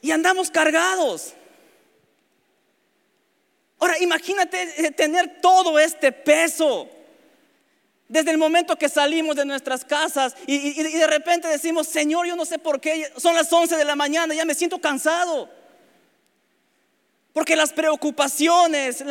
Y 0.02 0.10
andamos 0.10 0.50
cargados. 0.50 1.32
Ahora, 3.78 3.98
imagínate 3.98 4.84
eh, 4.84 4.90
tener 4.90 5.40
todo 5.40 5.78
este 5.78 6.12
peso. 6.12 6.86
Desde 8.12 8.30
el 8.30 8.36
momento 8.36 8.76
que 8.76 8.90
salimos 8.90 9.36
de 9.36 9.46
nuestras 9.46 9.86
casas 9.86 10.36
y, 10.46 10.82
de 10.82 11.06
repente 11.06 11.48
decimos, 11.48 11.88
Señor, 11.88 12.26
yo 12.26 12.36
no 12.36 12.44
sé 12.44 12.58
por 12.58 12.78
qué, 12.78 13.10
son 13.16 13.34
las 13.34 13.50
11 13.50 13.74
de 13.74 13.86
la 13.86 13.96
mañana, 13.96 14.34
ya 14.34 14.44
me 14.44 14.54
siento 14.54 14.78
cansado. 14.78 15.48
Porque 17.32 17.56
las 17.56 17.72
preocupaciones, 17.72 19.02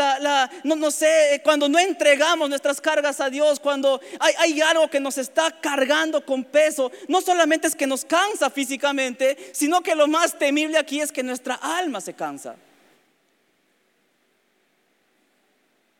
no, 0.63 0.91
sé, 0.91 1.41
cuando 1.43 1.67
no 1.67 1.79
entregamos 1.79 2.47
nuestras 2.47 2.79
cargas 2.79 3.19
a 3.19 3.31
Dios, 3.31 3.59
cuando 3.59 3.99
hay, 4.19 4.35
hay, 4.37 4.61
algo 4.61 4.87
que 4.87 4.99
nos 4.99 5.17
está 5.17 5.49
cargando 5.49 6.23
con 6.23 6.43
peso, 6.43 6.91
no 7.07 7.21
solamente 7.21 7.65
es 7.65 7.75
que 7.75 7.87
nos 7.87 8.05
cansa 8.05 8.51
físicamente, 8.51 9.49
sino 9.51 9.81
que 9.81 9.95
lo 9.95 10.07
más 10.07 10.37
temible 10.37 10.77
aquí 10.77 11.01
es 11.01 11.11
que 11.11 11.23
nuestra 11.23 11.55
alma 11.55 12.01
se 12.01 12.13
cansa. 12.13 12.55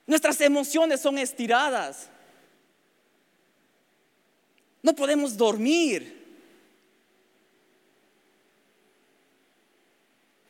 Nuestras 0.05 0.39
emociones 0.41 1.01
son 1.01 1.17
estiradas. 1.17 2.11
No 4.81 4.95
podemos 4.95 5.37
dormir. 5.37 6.21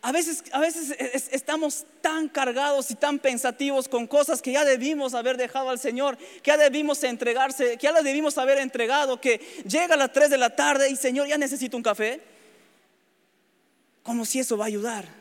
A 0.04 0.12
veces, 0.12 0.44
a 0.52 0.60
veces 0.60 0.96
estamos 1.32 1.86
tan 2.02 2.28
cargados 2.28 2.90
y 2.90 2.96
tan 2.96 3.20
pensativos 3.20 3.88
con 3.88 4.08
cosas 4.08 4.42
que 4.42 4.52
ya 4.52 4.66
debimos 4.66 5.14
haber 5.14 5.38
dejado 5.38 5.70
al 5.70 5.78
Señor, 5.78 6.18
que 6.18 6.50
ya 6.50 6.58
debimos 6.58 7.04
entregarse, 7.04 7.78
que 7.78 7.84
ya 7.84 7.92
las 7.92 8.04
debimos 8.04 8.38
haber 8.40 8.58
entregado, 8.58 9.22
que 9.22 9.38
llega 9.68 9.94
a 9.94 9.98
las 9.98 10.12
3 10.12 10.32
de 10.32 10.38
la 10.40 10.56
tarde 10.56 10.90
y 10.90 10.96
Señor, 10.96 11.28
ya 11.28 11.38
necesito 11.38 11.78
un 11.78 11.84
café. 11.84 12.20
Como 14.02 14.26
si 14.26 14.40
eso 14.40 14.58
va 14.58 14.66
a 14.66 14.68
ayudar. 14.68 15.21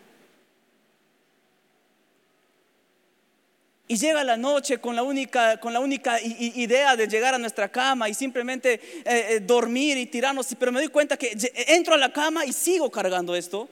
Y 3.91 3.97
llega 3.97 4.23
la 4.23 4.37
noche 4.37 4.79
con 4.79 4.95
la 4.95 5.03
única, 5.03 5.59
con 5.59 5.73
la 5.73 5.81
única 5.81 6.21
idea 6.23 6.95
de 6.95 7.09
llegar 7.09 7.35
a 7.35 7.39
nuestra 7.39 7.69
cama 7.69 8.09
y 8.09 8.15
simplemente 8.15 8.75
eh, 8.75 9.03
eh, 9.05 9.41
dormir 9.41 9.99
y 9.99 10.07
tirarnos. 10.07 10.47
Pero 10.57 10.71
me 10.71 10.79
doy 10.79 10.91
cuenta 10.91 11.17
que 11.17 11.37
entro 11.67 11.95
a 11.95 11.97
la 11.99 12.13
cama 12.13 12.47
y 12.47 12.53
sigo 12.53 12.89
cargando 12.89 13.35
esto. 13.35 13.69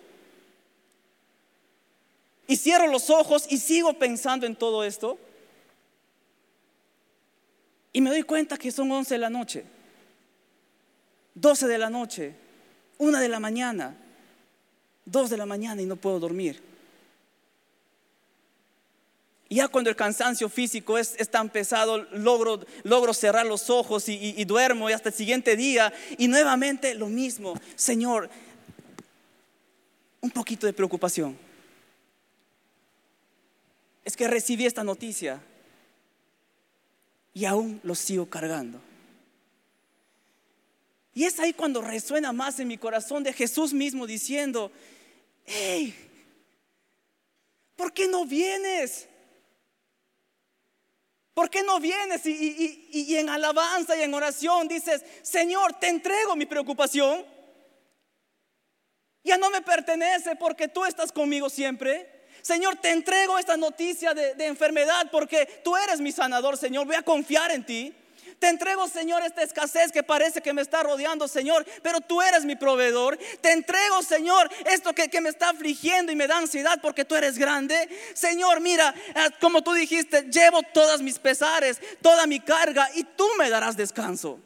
Y 2.49 2.57
cierro 2.57 2.89
los 2.89 3.11
ojos 3.11 3.47
y 3.49 3.59
sigo 3.59 3.93
pensando 3.93 4.45
en 4.45 4.57
todo 4.57 4.83
esto. 4.83 5.21
Y 7.93 8.01
me 8.01 8.11
doy 8.11 8.25
cuenta 8.25 8.57
que 8.57 8.73
son 8.73 8.91
11 8.91 9.15
de 9.15 9.19
la 9.19 9.31
noche, 9.31 9.63
12 11.37 11.69
de 11.69 11.79
la 11.79 11.91
noche, 11.91 12.35
1 12.99 13.21
de 13.21 13.29
la 13.29 13.39
mañana, 13.39 13.97
2 15.05 15.31
de 15.31 15.37
la 15.37 15.47
mañana 15.47 15.81
y 15.81 15.87
no 15.87 15.95
puedo 15.95 16.19
dormir. 16.19 16.61
Ya 19.51 19.69
cuando 19.69 19.89
el 19.89 19.97
cansancio 19.97 20.49
físico 20.49 20.99
es, 20.99 21.17
tan 21.31 21.49
pesado, 21.49 21.99
logro, 22.13 22.61
logro, 22.83 23.15
cerrar 23.15 23.47
los 23.47 23.71
ojos 23.71 24.09
y, 24.09 24.35
y 24.37 24.45
duermo 24.45 24.91
y 24.91 24.93
hasta 24.93 25.09
el 25.09 25.15
siguiente 25.15 25.57
día. 25.57 25.93
Y 26.19 26.29
nuevamente 26.29 26.95
lo 26.95 27.09
mismo, 27.09 27.59
Señor, 27.75 28.29
un 30.21 30.31
poquito 30.31 30.67
de 30.67 30.73
preocupación. 30.73 31.39
Es 34.05 34.17
que 34.17 34.29
recibí 34.29 34.67
esta 34.67 34.85
noticia 34.85 35.41
y 37.33 37.45
aún 37.45 37.81
lo 37.83 37.95
sigo 37.95 38.27
cargando. 38.27 38.81
Y 41.15 41.25
es 41.25 41.39
ahí 41.41 41.53
cuando 41.53 41.83
resuena 41.83 42.33
más 42.33 42.61
en 42.61 42.69
mi 42.69 42.79
corazón 42.79 43.23
de 43.25 43.33
Jesús 43.33 43.73
mismo 43.73 44.07
diciendo, 44.07 44.71
hey, 45.47 45.95
¿por 47.77 47.93
qué 47.93 48.07
no 48.07 48.25
vienes? 48.25 49.09
¿Por 51.39 51.51
qué 51.51 51.63
no 51.63 51.79
vienes 51.79 52.27
y, 52.27 53.17
en 53.17 53.29
alabanza 53.29 53.97
y 53.97 54.03
en 54.03 54.13
oración 54.13 54.67
dices, 54.67 55.05
Señor, 55.23 55.73
te 55.75 55.87
entrego 55.87 56.35
mi 56.35 56.47
preocupación? 56.47 57.25
Ya 59.23 59.39
no 59.39 59.49
me 59.49 59.63
pertenece 59.63 60.35
porque 60.35 60.67
tú 60.67 60.85
estás 60.85 61.13
conmigo 61.13 61.49
siempre. 61.49 62.25
Señor, 62.43 62.75
te 62.81 62.91
entrego 62.91 63.39
esta 63.39 63.57
noticia 63.57 64.15
de, 64.15 64.35
de 64.35 64.47
enfermedad 64.47 65.13
porque 65.13 65.47
tú 65.63 65.77
eres 65.77 66.01
mi 66.01 66.11
sanador, 66.11 66.57
Señor. 66.57 66.89
Voy 66.89 66.97
a 66.97 67.03
confiar 67.03 67.53
en 67.53 67.65
ti. 67.65 67.95
Te 68.39 68.49
entrego, 68.49 68.87
Señor, 68.87 69.23
esta 69.23 69.43
escasez 69.43 69.91
que 69.91 70.05
parece 70.05 70.41
que 70.41 70.53
me 70.53 70.63
está 70.63 70.83
rodeando, 70.83 71.27
Señor, 71.27 71.67
pero 71.83 72.01
tú 72.01 72.23
eres 72.23 72.45
mi 72.45 72.55
proveedor. 72.55 73.19
Te 73.41 73.53
entrego, 73.53 74.03
Señor, 74.03 74.49
esto 74.67 74.95
que, 74.95 75.09
me 75.21 75.31
está 75.31 75.49
afligiendo 75.51 76.13
y 76.13 76.17
me 76.17 76.29
da 76.29 76.39
ansiedad 76.39 76.79
porque 76.81 77.05
tú 77.05 77.17
eres 77.17 77.37
grande. 77.37 77.89
Señor, 78.15 78.61
mira, 78.61 78.95
eh, 79.09 79.31
como 79.41 79.63
tú 79.63 79.73
dijiste, 79.73 80.23
llevo 80.31 80.63
todas 80.63 81.03
mis 81.03 81.19
pesares, 81.19 81.81
toda 82.01 82.29
mi 82.29 82.39
carga 82.39 82.89
y 82.95 83.03
tú 83.03 83.27
me 83.37 83.51
darás 83.51 83.77
descanso. 83.77 84.39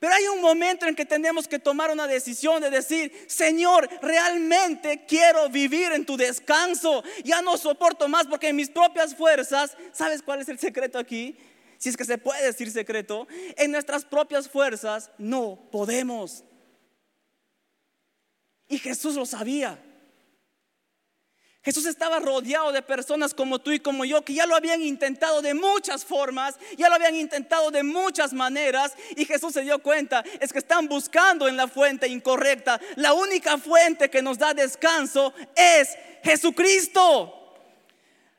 Pero 0.00 0.14
hay 0.14 0.26
un 0.28 0.40
momento 0.40 0.86
en 0.86 0.96
que 0.96 1.04
tenemos 1.04 1.46
que 1.46 1.58
tomar 1.58 1.90
una 1.90 2.06
decisión 2.08 2.60
de 2.62 2.70
decir, 2.70 3.12
Señor, 3.28 3.88
realmente 4.00 5.04
quiero 5.06 5.48
vivir 5.50 5.92
en 5.92 6.06
tu 6.06 6.16
descanso. 6.16 7.04
Ya 7.22 7.42
no 7.42 7.58
soporto 7.58 8.08
más 8.08 8.26
porque 8.26 8.48
en 8.48 8.56
mis 8.56 8.70
propias 8.70 9.14
fuerzas, 9.14 9.76
¿sabes 9.92 10.22
cuál 10.22 10.40
es 10.40 10.48
el 10.48 10.58
secreto 10.58 10.98
aquí? 10.98 11.36
Si 11.80 11.88
es 11.88 11.96
que 11.96 12.04
se 12.04 12.18
puede 12.18 12.44
decir 12.44 12.70
secreto, 12.70 13.26
en 13.56 13.72
nuestras 13.72 14.04
propias 14.04 14.48
fuerzas 14.48 15.10
no 15.16 15.58
podemos. 15.72 16.44
Y 18.68 18.78
Jesús 18.78 19.16
lo 19.16 19.24
sabía. 19.24 19.82
Jesús 21.62 21.86
estaba 21.86 22.20
rodeado 22.20 22.70
de 22.72 22.82
personas 22.82 23.32
como 23.32 23.58
tú 23.58 23.72
y 23.72 23.80
como 23.80 24.04
yo 24.04 24.22
que 24.22 24.34
ya 24.34 24.46
lo 24.46 24.56
habían 24.56 24.82
intentado 24.82 25.40
de 25.40 25.54
muchas 25.54 26.04
formas, 26.04 26.56
ya 26.76 26.90
lo 26.90 26.96
habían 26.96 27.16
intentado 27.16 27.70
de 27.70 27.82
muchas 27.82 28.34
maneras 28.34 28.92
y 29.16 29.24
Jesús 29.24 29.54
se 29.54 29.62
dio 29.62 29.78
cuenta, 29.78 30.22
es 30.38 30.52
que 30.52 30.58
están 30.58 30.86
buscando 30.86 31.48
en 31.48 31.56
la 31.56 31.66
fuente 31.66 32.08
incorrecta. 32.08 32.78
La 32.96 33.14
única 33.14 33.56
fuente 33.56 34.10
que 34.10 34.20
nos 34.20 34.36
da 34.36 34.52
descanso 34.52 35.32
es 35.56 35.96
Jesucristo. 36.22 37.39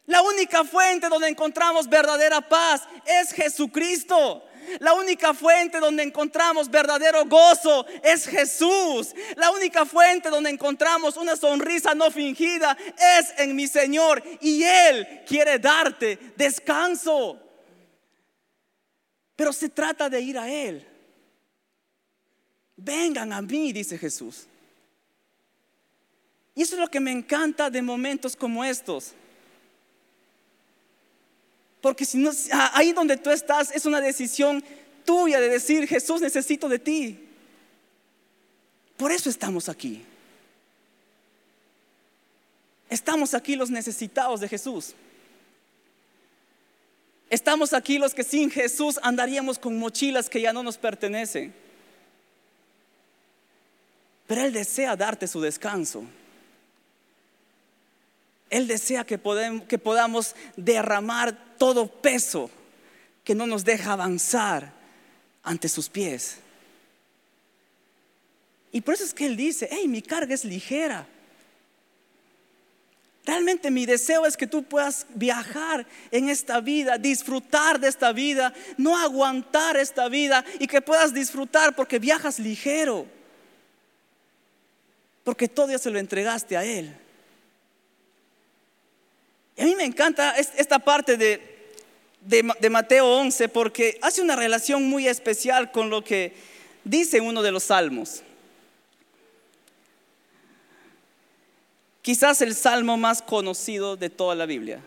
La 0.06 0.22
única 0.22 0.64
fuente 0.64 1.08
donde 1.10 1.30
encontramos 1.30 1.88
verdadera 1.88 2.42
paz 2.42 2.88
es 3.06 3.32
Jesucristo. 3.32 4.44
La 4.80 4.94
única 4.94 5.34
fuente 5.34 5.80
donde 5.80 6.04
encontramos 6.04 6.70
verdadero 6.70 7.26
gozo 7.26 7.86
es 8.04 8.26
Jesús. 8.26 9.14
La 9.36 9.52
única 9.52 9.86
fuente 9.86 10.30
donde 10.30 10.50
encontramos 10.50 11.18
una 11.18 11.36
sonrisa 11.36 11.94
no 11.96 12.12
fingida 12.12 12.78
es 13.20 13.34
en 13.38 13.56
mi 13.56 13.68
Señor. 13.68 14.24
Y 14.40 14.64
Él 14.64 15.24
quiere 15.28 15.60
darte 15.60 16.18
descanso. 16.36 17.40
Pero 19.36 19.54
se 19.54 19.70
trata 19.70 20.10
de 20.10 20.22
ir 20.22 20.38
a 20.38 20.50
Él. 20.50 20.88
Vengan 22.76 23.34
a 23.34 23.42
mí, 23.42 23.74
dice 23.74 23.98
Jesús. 23.98 24.48
Y 26.56 26.64
eso 26.64 26.76
es 26.76 26.82
lo 26.82 26.88
que 26.90 27.00
me 27.00 27.12
encanta 27.12 27.70
de 27.70 27.82
momentos 27.82 28.36
como 28.36 28.64
estos. 28.64 29.14
Porque 31.82 32.06
si 32.06 32.20
no, 32.20 32.32
ahí 32.74 32.94
donde 32.94 33.18
tú 33.18 33.32
estás 33.32 33.72
es 33.72 33.86
una 33.86 34.00
decisión 34.00 34.64
tuya 35.04 35.40
de 35.40 35.50
decir, 35.50 35.88
Jesús, 35.88 36.22
necesito 36.22 36.70
de 36.70 36.80
ti. 36.80 37.28
Por 38.98 39.12
eso 39.12 39.30
estamos 39.30 39.68
aquí. 39.68 40.06
Estamos 42.88 43.34
aquí 43.34 43.56
los 43.56 43.72
necesitados 43.72 44.42
de 44.42 44.48
Jesús. 44.48 44.94
Estamos 47.30 47.74
aquí 47.74 47.98
los 47.98 48.14
que 48.14 48.24
sin 48.24 48.52
Jesús 48.52 49.00
andaríamos 49.02 49.58
con 49.58 49.80
mochilas 49.80 50.30
que 50.30 50.42
ya 50.42 50.54
no 50.54 50.62
nos 50.62 50.78
pertenecen. 50.78 51.54
Pero 54.28 54.42
Él 54.42 54.54
desea 54.54 54.96
darte 54.96 55.28
su 55.28 55.42
descanso. 55.42 56.04
Él 58.52 58.68
desea 58.68 59.06
que, 59.06 59.18
podamos 59.18 60.36
derramar 60.58 61.56
todo 61.58 61.88
peso 61.88 62.52
que 63.24 63.34
no 63.34 63.48
nos 63.48 63.64
deja 63.64 63.94
avanzar 63.94 64.74
ante 65.42 65.70
sus 65.70 65.90
pies. 65.90 66.36
Y 68.74 68.82
por 68.82 68.94
eso 68.94 69.06
es 69.06 69.14
que 69.14 69.26
Él 69.26 69.38
dice, 69.38 69.70
hey, 69.72 69.88
mi 69.88 70.02
carga 70.02 70.36
es 70.36 70.44
ligera. 70.44 71.08
Realmente 73.26 73.72
mi 73.72 73.86
deseo 73.86 74.26
es 74.26 74.36
que 74.36 74.48
tú 74.48 74.64
puedas 74.64 75.06
viajar 75.14 75.88
en 76.12 76.28
esta 76.28 76.60
vida, 76.60 76.98
disfrutar 76.98 77.80
de 77.80 77.88
esta 77.88 78.12
vida, 78.12 78.54
no 78.78 78.98
aguantar 78.98 79.78
esta 79.78 80.10
vida 80.10 80.44
y 80.60 80.68
que 80.68 80.82
puedas 80.82 81.14
disfrutar 81.14 81.74
porque 81.74 82.00
viajas 82.00 82.38
ligero. 82.38 83.06
Porque 85.24 85.48
todo 85.48 85.78
se 85.78 85.90
lo 85.90 86.00
entregaste 86.00 86.58
a 86.58 86.66
Él. 86.66 87.01
Y 89.58 89.62
a 89.62 89.66
mí 89.66 89.76
me 89.76 89.86
encanta 89.86 90.36
esta 90.38 90.80
parte 90.80 91.18
de, 91.18 91.52
de, 92.22 92.70
Mateo 92.70 93.08
11 93.08 93.50
porque 93.50 93.98
hace 94.02 94.22
una 94.22 94.36
relación 94.36 94.84
muy 94.84 95.08
especial 95.08 95.72
con 95.72 95.90
lo 95.90 96.04
que 96.04 96.34
dice 96.84 97.20
uno 97.20 97.42
de 97.42 97.52
los 97.52 97.64
salmos. 97.64 98.24
Quizás 102.02 102.42
el 102.42 102.56
salmo 102.56 102.98
más 102.98 103.22
conocido 103.22 103.96
de 103.96 104.10
toda 104.10 104.34
la 104.36 104.46
Biblia. 104.46 104.82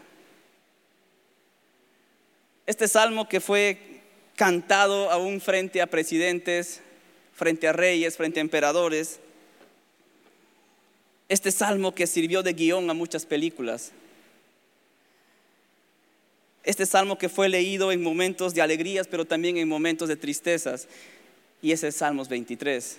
Este 2.66 2.88
salmo 2.88 3.28
que 3.28 3.40
fue 3.40 4.00
cantado 4.36 5.10
aún 5.10 5.40
frente 5.40 5.80
a 5.80 5.86
presidentes, 5.86 6.80
frente 7.32 7.68
a 7.68 7.72
reyes, 7.72 8.16
frente 8.16 8.40
a 8.40 8.42
emperadores. 8.42 9.20
Este 11.28 11.52
salmo 11.52 11.94
que 11.94 12.06
sirvió 12.06 12.42
de 12.42 12.52
guion 12.52 12.90
a 12.90 12.94
muchas 12.94 13.26
películas. 13.26 13.92
Este 16.64 16.86
salmo 16.86 17.18
que 17.18 17.28
fue 17.28 17.48
leído 17.48 17.92
en 17.92 18.02
momentos 18.02 18.54
de 18.54 18.62
alegrías, 18.62 19.06
pero 19.06 19.26
también 19.26 19.58
en 19.58 19.68
momentos 19.68 20.08
de 20.08 20.16
tristezas. 20.16 20.88
Y 21.60 21.72
ese 21.72 21.88
es 21.88 21.96
Salmos 21.96 22.28
23. 22.28 22.98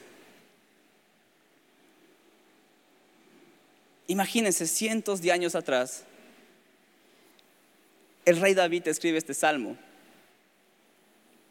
Imagínense, 4.07 4.67
cientos 4.67 5.21
de 5.21 5.31
años 5.31 5.55
atrás, 5.55 6.03
el 8.23 8.39
rey 8.39 8.53
David 8.53 8.87
escribe 8.87 9.17
este 9.17 9.33
salmo 9.33 9.77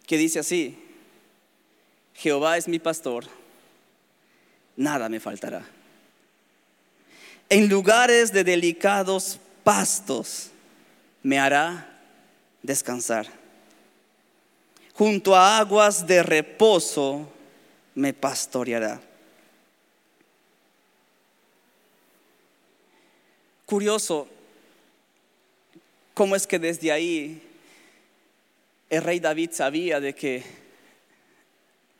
que 0.07 0.19
dice 0.19 0.39
así, 0.39 0.79
Jehová 2.15 2.57
es 2.57 2.69
mi 2.69 2.79
pastor, 2.79 3.25
nada 4.77 5.09
me 5.09 5.19
faltará. 5.19 5.65
En 7.49 7.69
lugares 7.69 8.33
de 8.33 8.45
delicados 8.45 9.39
pastos 9.65 10.51
me 11.23 11.39
hará 11.39 11.94
descansar. 12.65 13.29
Junto 14.95 15.37
a 15.37 15.59
aguas 15.59 16.07
de 16.07 16.23
reposo 16.23 17.29
me 17.95 18.13
pastoreará. 18.13 19.01
Curioso 23.67 24.29
cómo 26.15 26.35
es 26.37 26.47
que 26.47 26.59
desde 26.59 26.91
ahí 26.91 27.43
el 28.89 29.03
rey 29.03 29.21
David 29.21 29.51
sabía 29.53 30.01
de 30.01 30.15
que 30.15 30.43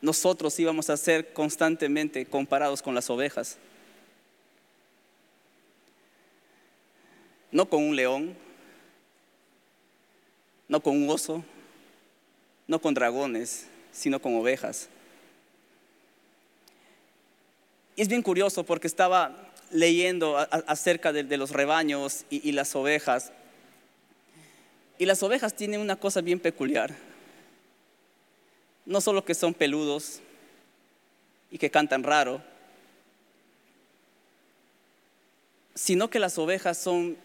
nosotros 0.01 0.59
íbamos 0.59 0.89
a 0.89 0.97
ser 0.97 1.33
constantemente 1.33 2.25
comparados 2.25 2.81
con 2.81 2.95
las 2.95 3.09
ovejas. 3.09 3.57
No 7.51 7.69
con 7.69 7.83
un 7.83 7.95
león, 7.95 8.44
no 10.67 10.79
con 10.81 10.95
un 10.95 11.09
oso, 11.09 11.43
no 12.67 12.79
con 12.79 12.93
dragones, 12.93 13.67
sino 13.91 14.21
con 14.21 14.35
ovejas. 14.35 14.89
Y 17.95 18.01
es 18.01 18.07
bien 18.07 18.21
curioso 18.21 18.63
porque 18.63 18.87
estaba 18.87 19.51
leyendo 19.71 20.37
acerca 20.37 21.13
de, 21.13 21.37
los 21.37 21.51
rebaños 21.51 22.25
y, 22.29 22.47
y 22.47 22.51
las 22.51 22.75
ovejas. 22.75 23.31
Y 24.97 25.05
las 25.05 25.23
ovejas 25.23 25.55
tienen 25.55 25.79
una 25.79 25.95
cosa 25.95 26.21
bien 26.21 26.39
peculiar. 26.39 26.95
No 28.85 29.01
solo 29.01 29.23
que 29.23 29.33
son 29.33 29.53
peludos 29.53 30.19
y 31.51 31.57
que 31.57 31.71
cantan 31.71 32.03
raro, 32.03 32.41
sino 35.73 36.09
que 36.09 36.19
las 36.19 36.37
ovejas 36.37 36.77
son, 36.77 37.17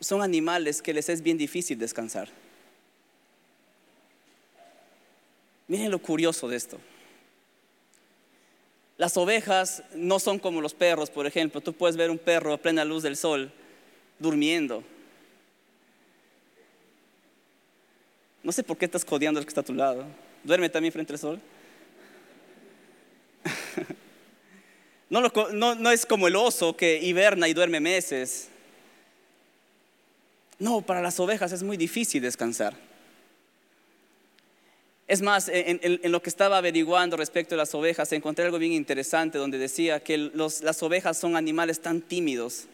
son 0.00 0.22
animales 0.22 0.82
que 0.82 0.92
les 0.92 1.08
es 1.08 1.22
bien 1.22 1.38
difícil 1.38 1.78
descansar. 1.78 2.28
Miren 5.66 5.90
lo 5.90 5.98
curioso 5.98 6.48
de 6.48 6.56
esto. 6.56 6.78
Las 8.96 9.16
ovejas 9.16 9.82
no 9.94 10.20
son 10.20 10.38
como 10.38 10.60
los 10.60 10.74
perros, 10.74 11.10
por 11.10 11.26
ejemplo. 11.26 11.60
Tú 11.60 11.72
puedes 11.72 11.96
ver 11.96 12.10
un 12.10 12.18
perro 12.18 12.52
a 12.52 12.58
plena 12.58 12.84
luz 12.84 13.02
del 13.02 13.16
sol 13.16 13.50
durmiendo. 14.18 14.84
No 18.42 18.52
sé 18.52 18.62
por 18.62 18.76
qué 18.76 18.84
estás 18.84 19.04
codeando 19.04 19.40
al 19.40 19.46
que 19.46 19.48
está 19.48 19.62
a 19.62 19.64
tu 19.64 19.74
lado. 19.74 20.04
Duerme 20.44 20.68
también 20.68 20.92
frente 20.92 21.14
al 21.14 21.18
sol. 21.18 21.40
no, 25.08 25.74
no 25.74 25.90
es 25.90 26.06
como 26.06 26.28
el 26.28 26.36
oso 26.36 26.76
que 26.76 27.02
hiberna 27.02 27.48
y 27.48 27.54
duerme 27.54 27.80
meses. 27.80 28.48
No, 30.58 30.82
para 30.82 31.02
las 31.02 31.18
ovejas 31.18 31.50
es 31.52 31.62
muy 31.62 31.76
difícil 31.76 32.22
descansar. 32.22 32.76
Es 35.06 35.20
más, 35.20 35.50
en, 35.52 36.00
lo 36.10 36.22
que 36.22 36.30
estaba 36.30 36.56
averiguando 36.56 37.16
respecto 37.16 37.54
a 37.54 37.58
las 37.58 37.74
ovejas, 37.74 38.10
encontré 38.12 38.46
algo 38.46 38.58
bien 38.58 38.72
interesante 38.72 39.36
donde 39.36 39.58
decía 39.58 40.00
que 40.00 40.16
las 40.16 40.82
ovejas 40.82 41.18
son 41.18 41.36
animales 41.36 41.80
tan 41.80 42.00
tímidos 42.00 42.64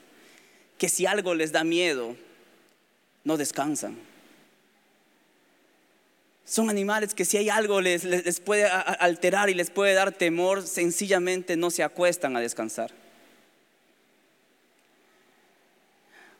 que 0.78 0.88
si 0.88 1.06
algo 1.06 1.34
les 1.34 1.52
da 1.52 1.64
miedo, 1.64 2.16
no 3.24 3.36
descansan. 3.36 3.98
Son 6.44 6.70
animales 6.70 7.14
que 7.14 7.24
si 7.24 7.36
hay 7.36 7.48
algo 7.48 7.80
les, 7.80 8.04
les 8.04 8.40
puede 8.40 8.64
alterar 8.66 9.50
y 9.50 9.54
les 9.54 9.70
puede 9.70 9.94
dar 9.94 10.12
temor, 10.12 10.66
sencillamente 10.66 11.56
no 11.56 11.70
se 11.70 11.82
acuestan 11.82 12.36
a 12.36 12.40
descansar. 12.40 12.92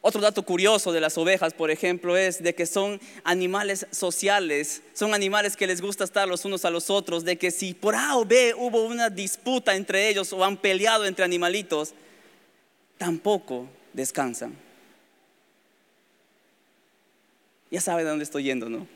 Otro 0.03 0.23
dato 0.23 0.43
curioso 0.43 0.93
de 0.93 1.01
las 1.01 1.19
ovejas, 1.19 1.53
por 1.53 1.71
ejemplo, 1.71 2.17
es 2.17 2.43
de 2.43 2.55
que 2.55 2.65
son 2.65 2.99
animales 3.23 3.87
sociales, 3.91 4.83
son 4.95 5.13
animales 5.13 5.57
que 5.57 5.67
les 5.67 5.83
gusta 5.83 6.05
estar 6.05 6.27
los 6.27 6.47
unos 6.47 6.65
a 6.65 6.71
los 6.71 6.89
otros, 6.89 7.23
de 7.23 7.37
que 7.37 7.51
si 7.51 7.75
por 7.75 7.95
A 7.95 8.17
o 8.17 8.25
B 8.25 8.55
hubo 8.57 8.85
una 8.85 9.11
disputa 9.11 9.77
entre 9.77 10.09
ellos 10.09 10.33
o 10.33 10.43
han 10.43 10.57
peleado 10.57 11.05
entre 11.05 11.23
animalitos, 11.23 11.93
tampoco 12.97 13.67
descansan. 13.93 14.57
Ya 17.71 17.83
sabe 17.83 18.03
de 18.03 18.09
dónde 18.09 18.25
estoy 18.25 18.45
yendo, 18.45 18.71
¿no? 18.71 18.87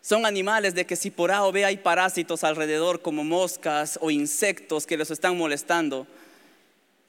Son 0.00 0.24
animales 0.24 0.74
de 0.74 0.86
que 0.86 0.96
si 0.96 1.10
por 1.10 1.30
A 1.30 1.44
o 1.44 1.52
B 1.52 1.66
hay 1.66 1.76
parásitos 1.76 2.44
alrededor 2.44 3.02
como 3.02 3.24
moscas 3.24 3.98
o 4.00 4.10
insectos 4.10 4.86
que 4.86 4.96
los 4.96 5.10
están 5.10 5.36
molestando, 5.36 6.06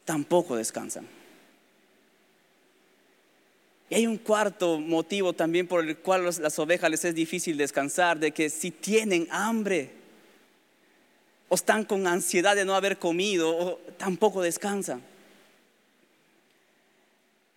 tampoco 0.03 0.57
descansan. 0.57 1.20
Y 3.91 3.95
hay 3.95 4.07
un 4.07 4.17
cuarto 4.19 4.79
motivo 4.79 5.33
también 5.33 5.67
por 5.67 5.83
el 5.83 5.97
cual 5.97 6.23
las 6.23 6.59
ovejas 6.59 6.89
les 6.89 7.03
es 7.03 7.13
difícil 7.13 7.57
descansar, 7.57 8.17
de 8.17 8.31
que 8.31 8.49
si 8.49 8.71
tienen 8.71 9.27
hambre 9.29 9.91
o 11.49 11.55
están 11.55 11.83
con 11.83 12.07
ansiedad 12.07 12.55
de 12.55 12.63
no 12.63 12.73
haber 12.73 12.99
comido, 12.99 13.81
tampoco 13.97 14.41
descansan. 14.41 15.03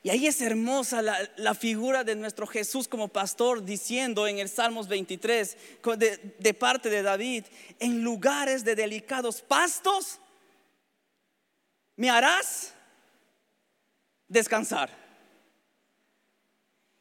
Y 0.02 0.10
ahí 0.10 0.26
es 0.26 0.40
hermosa 0.40 1.02
la, 1.02 1.54
figura 1.54 2.02
de 2.02 2.16
nuestro 2.16 2.48
Jesús 2.48 2.88
como 2.88 3.06
pastor 3.06 3.64
diciendo 3.64 4.26
en 4.26 4.40
el 4.40 4.48
Salmos 4.48 4.88
23 4.88 5.56
de 6.40 6.54
parte 6.54 6.90
de 6.90 7.02
David, 7.02 7.44
en 7.78 8.02
lugares 8.02 8.64
de 8.64 8.74
delicados 8.74 9.40
pastos 9.40 10.18
me 11.94 12.10
harás 12.10 12.74
descansar. 14.26 15.03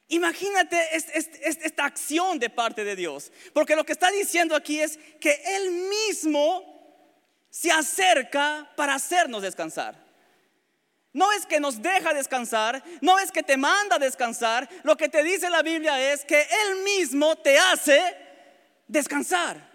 Imagínate 0.10 0.78
esta 0.96 1.86
acción 1.86 2.38
de 2.38 2.50
parte 2.50 2.84
de 2.84 2.96
Dios, 2.96 3.32
porque 3.54 3.76
lo 3.76 3.86
que 3.86 3.94
está 3.94 4.12
diciendo 4.12 4.56
aquí 4.56 4.80
es 4.80 5.00
que 5.20 5.42
Él 5.46 5.72
mismo 5.72 6.74
se 7.50 7.72
acerca 7.72 8.72
para 8.76 8.96
hacernos 8.96 9.42
descansar. 9.42 10.04
No 11.14 11.32
es 11.32 11.46
que 11.46 11.60
nos 11.60 11.82
deja 11.82 12.14
descansar, 12.14 12.84
no 13.02 13.20
es 13.20 13.32
que 13.32 13.44
te 13.44 13.56
manda 13.56 14.00
descansar, 14.00 14.68
lo 14.84 14.98
que 14.98 15.10
te 15.10 15.24
dice 15.24 15.50
la 15.50 15.62
Biblia 15.62 16.14
es 16.14 16.26
que 16.26 16.42
Él 16.42 16.84
mismo 16.84 17.36
te 17.38 17.58
hace 17.58 18.02
descansar. 18.88 19.72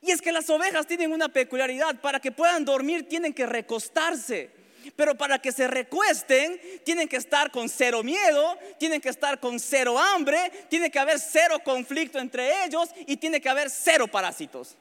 Y 0.00 0.10
es 0.10 0.20
que 0.20 0.32
las 0.32 0.50
ovejas 0.50 0.86
tienen 0.86 1.12
una 1.12 1.28
peculiaridad, 1.28 2.00
para 2.00 2.18
que 2.18 2.32
puedan 2.32 2.64
dormir 2.64 3.08
tienen 3.08 3.32
que 3.32 3.46
recostarse. 3.46 4.61
Pero 4.96 5.16
para 5.16 5.38
que 5.38 5.52
se 5.52 5.66
recuesten, 5.66 6.60
tienen 6.84 7.08
que 7.08 7.16
estar 7.16 7.50
con 7.50 7.68
cero 7.68 8.02
miedo, 8.02 8.58
tienen 8.78 9.00
que 9.00 9.08
estar 9.08 9.40
con 9.40 9.58
cero 9.60 9.98
hambre, 9.98 10.50
tiene 10.68 10.90
que 10.90 10.98
haber 10.98 11.18
cero 11.18 11.58
conflicto 11.64 12.18
entre 12.18 12.64
ellos 12.64 12.88
y 13.06 13.16
tiene 13.16 13.40
que 13.40 13.48
haber 13.48 13.70
cero 13.70 14.06
parásitos. 14.08 14.76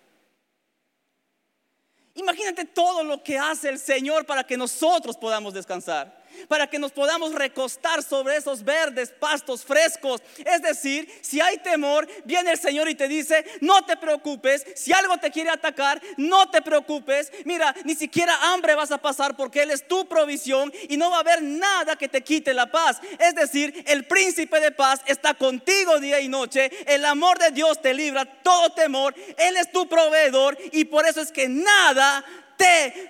Imagínate 2.16 2.66
todo 2.66 3.04
lo 3.04 3.24
que 3.24 3.38
hace 3.38 3.70
el 3.70 3.80
Señor 3.80 4.26
para 4.26 4.44
que 4.44 4.58
nosotros 4.58 5.18
podamos 5.18 5.54
descansar 5.54 6.21
para 6.48 6.68
que 6.68 6.80
nos 6.80 6.92
podamos 6.92 7.34
recostar 7.34 8.04
sobre 8.04 8.38
esos 8.38 8.64
verdes 8.64 9.12
pastos 9.12 9.64
frescos. 9.64 10.22
Es 10.46 10.62
decir, 10.62 11.08
si 11.22 11.42
hay 11.42 11.58
temor, 11.58 12.08
viene 12.26 12.52
el 12.52 12.60
Señor 12.60 12.90
y 12.90 12.96
te 12.96 13.08
dice, 13.08 13.46
no 13.62 13.84
te 13.86 13.98
preocupes, 13.98 14.66
si 14.76 14.94
algo 14.94 15.18
te 15.18 15.32
quiere 15.32 15.50
atacar, 15.50 16.02
no 16.18 16.50
te 16.50 16.62
preocupes. 16.62 17.32
Mira, 17.46 17.76
ni 17.84 17.96
siquiera 17.96 18.54
hambre 18.54 18.76
vas 18.76 18.92
a 18.92 18.98
pasar 18.98 19.36
porque 19.36 19.62
Él 19.64 19.72
es 19.72 19.88
tu 19.88 20.08
provisión 20.08 20.72
y 20.90 20.98
no 20.98 21.10
va 21.10 21.18
a 21.18 21.22
haber 21.22 21.42
nada 21.42 21.96
que 21.96 22.08
te 22.08 22.22
quite 22.22 22.54
la 22.54 22.72
paz. 22.72 23.00
Es 23.20 23.36
decir, 23.36 23.84
el 23.88 24.06
príncipe 24.06 24.60
de 24.60 24.72
paz 24.72 25.02
está 25.06 25.34
contigo 25.34 26.00
día 26.00 26.20
y 26.20 26.28
noche. 26.28 26.72
El 26.88 27.06
amor 27.06 27.40
de 27.40 27.52
Dios 27.52 27.82
te 27.82 27.94
libra 27.94 28.26
todo 28.26 28.72
temor. 28.72 29.16
Él 29.38 29.58
es 29.58 29.72
tu 29.72 29.88
proveedor 29.88 30.58
y 30.72 30.86
por 30.86 31.06
eso 31.06 31.22
es 31.22 31.32
que 31.32 31.48
nada 31.48 32.24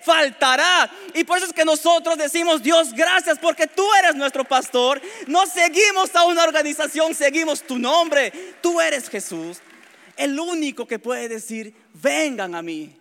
faltará. 0.03 0.91
Y 1.13 1.23
por 1.23 1.37
eso 1.37 1.47
es 1.47 1.53
que 1.53 1.65
nosotros 1.65 2.17
decimos, 2.17 2.61
Dios, 2.61 2.93
gracias 2.93 3.39
porque 3.39 3.67
tú 3.67 3.85
eres 3.99 4.15
nuestro 4.15 4.43
pastor. 4.43 5.01
No 5.27 5.45
seguimos 5.45 6.15
a 6.15 6.25
una 6.25 6.43
organización, 6.43 7.13
seguimos 7.15 7.63
tu 7.63 7.77
nombre. 7.77 8.31
Tú 8.61 8.79
eres 8.79 9.09
Jesús, 9.09 9.59
el 10.17 10.39
único 10.39 10.87
que 10.87 10.99
puede 10.99 11.27
decir, 11.29 11.73
vengan 11.93 12.55
a 12.55 12.61
mí, 12.61 12.95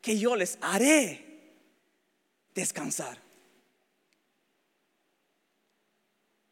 que 0.00 0.18
yo 0.18 0.36
les 0.36 0.58
haré 0.60 1.24
descansar. 2.54 3.23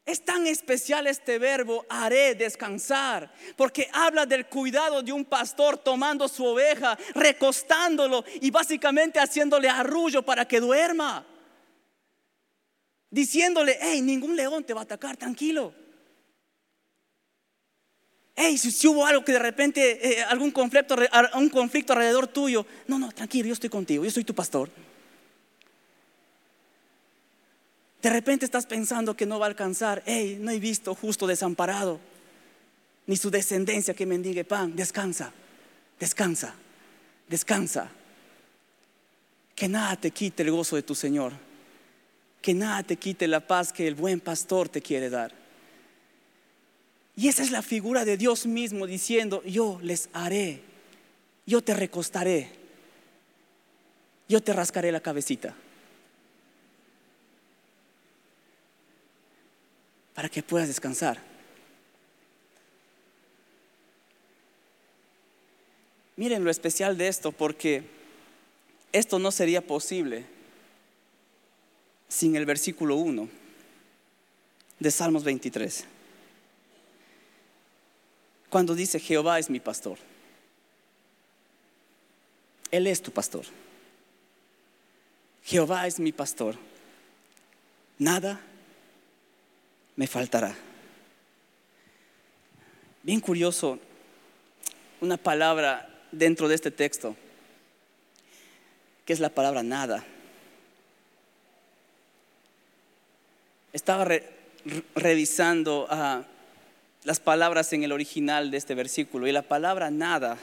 Es 0.05 0.25
tan 0.25 0.47
especial 0.47 1.07
este 1.07 1.39
verbo, 1.39 1.85
haré 1.87 2.35
descansar, 2.35 3.33
porque 3.55 3.89
habla 3.93 4.25
del 4.25 4.47
cuidado 4.47 5.01
de 5.01 5.13
un 5.13 5.23
pastor 5.23 5.77
tomando 5.77 6.27
su 6.27 6.43
oveja, 6.45 6.97
recostándolo 7.15 8.25
y 8.41 8.51
básicamente 8.51 9.19
haciéndole 9.19 9.69
arrullo 9.69 10.21
para 10.21 10.45
que 10.45 10.59
duerma. 10.59 11.25
Diciéndole, 13.09 13.77
hey, 13.79 14.01
ningún 14.01 14.35
león 14.35 14.65
te 14.65 14.73
va 14.73 14.81
a 14.81 14.83
atacar, 14.83 15.15
tranquilo. 15.15 15.73
Hey, 18.35 18.57
si, 18.57 18.87
hubo 18.87 19.05
algo 19.05 19.23
que 19.23 19.31
de 19.31 19.39
repente, 19.39 20.19
eh, 20.19 20.23
algún 20.23 20.51
conflicto, 20.51 20.95
un 21.35 21.49
conflicto 21.49 21.93
alrededor 21.93 22.27
tuyo, 22.27 22.65
no, 22.87 22.99
no, 22.99 23.11
tranquilo, 23.11 23.47
yo 23.47 23.53
estoy 23.53 23.69
contigo, 23.69 24.03
yo 24.03 24.11
soy 24.11 24.25
tu 24.25 24.33
pastor. 24.33 24.69
De 28.03 28.09
repente 28.09 28.43
estás 28.43 28.65
pensando 28.65 29.15
que 29.15 29.25
no 29.25 29.39
va 29.39 29.45
a 29.45 29.49
alcanzar. 29.49 30.03
Hey, 30.05 30.37
no 30.37 30.51
he 30.51 30.59
visto 30.59 30.93
justo 30.93 31.25
desamparado, 31.25 32.01
ni 33.07 33.15
su 33.15 33.31
descendencia 33.31 33.93
que 33.93 34.05
mendigue 34.05 34.43
pan. 34.43 34.75
Descansa, 34.75 35.31
descansa, 35.97 36.53
descansa. 37.29 37.89
Que 39.55 39.69
nada 39.69 39.95
te 39.95 40.11
quite 40.11 40.43
el 40.43 40.51
gozo 40.51 40.75
de 40.75 40.83
tu 40.83 40.95
Señor. 40.95 41.31
Que 42.41 42.53
nada 42.53 42.83
te 42.83 42.97
quite 42.97 43.25
la 43.25 43.39
paz 43.39 43.71
que 43.71 43.87
el 43.87 43.95
buen 43.95 44.19
pastor 44.19 44.67
te 44.67 44.81
quiere 44.81 45.09
dar. 45.09 45.33
Y 47.15 47.29
esa 47.29 47.41
es 47.41 47.51
la 47.51 47.61
figura 47.61 48.03
de 48.03 48.17
Dios 48.17 48.45
mismo 48.45 48.85
diciendo, 48.85 49.41
yo 49.45 49.79
les 49.81 50.09
haré, 50.11 50.61
yo 51.45 51.63
te 51.63 51.73
recostaré, 51.73 52.49
yo 54.27 54.43
te 54.43 54.51
rascaré 54.51 54.91
la 54.91 54.99
cabecita. 54.99 55.55
Para 60.13 60.29
que 60.29 60.43
puedas 60.43 60.67
descansar. 60.67 61.19
Miren 66.15 66.43
lo 66.43 66.51
especial 66.51 66.97
de 66.97 67.07
esto, 67.07 67.31
porque 67.31 67.83
esto 68.91 69.17
no 69.17 69.31
sería 69.31 69.65
posible 69.65 70.25
sin 72.07 72.35
el 72.35 72.45
versículo 72.45 72.95
1 72.95 73.27
de 74.79 74.91
Salmos 74.91 75.23
23. 75.23 75.85
Cuando 78.49 78.75
dice, 78.75 78.99
Jehová 78.99 79.39
es 79.39 79.49
mi 79.49 79.59
pastor. 79.59 79.97
Él 82.69 82.85
es 82.85 83.01
tu 83.01 83.11
pastor. 83.11 83.45
Jehová 85.43 85.87
es 85.87 85.99
mi 85.99 86.11
pastor. 86.11 86.55
Nada 87.97 88.39
me 89.95 90.07
faltará. 90.07 90.55
Bien 93.03 93.19
curioso, 93.19 93.79
una 95.01 95.17
palabra 95.17 95.89
dentro 96.11 96.47
de 96.47 96.55
este 96.55 96.71
texto, 96.71 97.15
que 99.05 99.13
es 99.13 99.19
la 99.19 99.29
palabra 99.29 99.63
nada. 99.63 100.03
Estaba 103.73 104.07
revisando 104.95 105.87
ah, 105.89 106.23
las 107.03 107.19
palabras 107.19 107.73
en 107.73 107.83
el 107.83 107.91
original 107.91 108.51
de 108.51 108.57
este 108.57 108.75
versículo 108.75 109.27
y 109.27 109.31
la 109.31 109.41
palabra 109.41 109.91
nada 109.91 110.37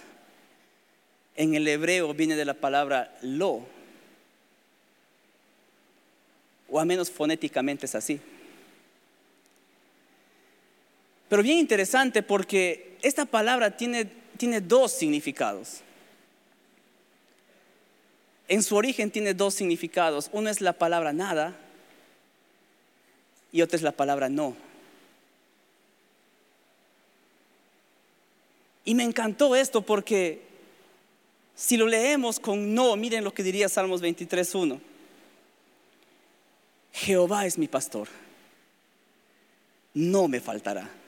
en 1.37 1.55
el 1.55 1.67
hebreo 1.67 2.13
viene 2.13 2.37
de 2.37 2.45
la 2.45 2.55
palabra 2.55 3.17
lo, 3.23 3.65
o 6.69 6.79
a 6.79 6.85
menos 6.85 7.11
fonéticamente 7.11 7.87
es 7.87 7.95
así. 7.95 8.21
Pero 11.31 11.45
bien 11.45 11.59
interesante 11.59 12.25
porque 12.25 12.99
esta 13.03 13.25
palabra 13.25 13.77
tiene, 13.77 14.05
tiene 14.37 14.61
dos 14.61 14.91
significados. 14.91 15.81
En 18.49 18.65
su 18.65 18.75
origen 18.75 19.13
tiene 19.13 19.33
dos 19.33 19.55
significados. 19.55 20.29
Uno 20.33 20.51
es 20.51 20.61
la 20.61 20.73
palabra 20.73 21.13
nada 21.13 21.57
y 23.53 23.63
otro 23.63 23.77
es 23.77 23.83
la 23.83 23.93
palabra 23.93 24.29
no. 24.29 24.57
Y 28.85 28.97
me 28.97 29.05
encantó 29.05 29.55
esto 29.55 29.83
porque 29.83 30.43
si 31.55 31.77
lo 31.77 31.87
leemos 31.87 32.41
con 32.41 32.75
no, 32.75 32.97
miren 32.97 33.23
lo 33.23 33.33
que 33.33 33.45
diría 33.45 33.69
Salmos 33.69 34.03
23.1. 34.03 34.81
Jehová 36.93 37.47
es 37.47 37.57
mi 37.57 37.69
pastor, 37.69 38.09
no 39.95 40.27
me 40.27 40.41
faltará. 40.41 41.00